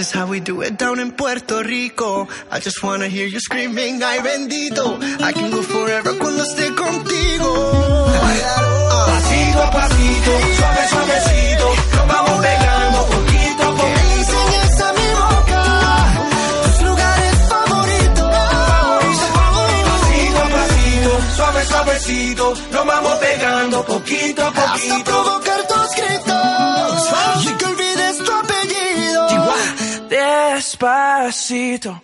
is 0.00 0.10
how 0.10 0.26
we 0.26 0.40
do 0.40 0.62
it 0.62 0.76
down 0.78 0.98
in 0.98 1.12
Puerto 1.12 1.62
Rico. 1.62 2.26
I 2.50 2.58
just 2.60 2.82
wanna 2.82 3.08
hear 3.08 3.26
you 3.26 3.38
screaming, 3.40 4.02
ay 4.02 4.18
bendito. 4.20 4.98
I 5.22 5.32
can 5.32 5.50
go 5.50 5.62
forever 5.62 6.12
cuando 6.18 6.42
esté 6.42 6.66
contigo. 6.74 7.50
Pasito 9.06 9.62
a 9.62 9.70
pasito, 9.70 10.32
suave, 10.58 10.82
suavecito. 10.92 11.66
Nos 11.96 12.06
vamos 12.12 12.36
pegando 12.46 12.98
poquito 13.14 13.62
a 13.62 13.72
poquito. 13.80 14.36
enseñes 14.40 14.80
a 14.80 14.90
mi 14.98 15.08
boca 15.20 15.62
tus 16.64 16.82
lugares 16.88 17.36
favoritos. 17.52 18.30
Pasito 19.90 20.38
a 20.40 20.48
pasito, 20.56 21.10
suave, 21.36 21.64
suavecito. 21.66 22.44
Nos 22.72 22.86
vamos 22.86 23.14
pegando 23.18 23.84
poquito 23.84 24.42
a 24.42 24.48
Hasta 24.48 24.72
poquito. 24.72 25.04
provocar 25.04 25.60
tus 25.68 25.90
gritos. 25.96 26.99
Despacito. 30.80 32.00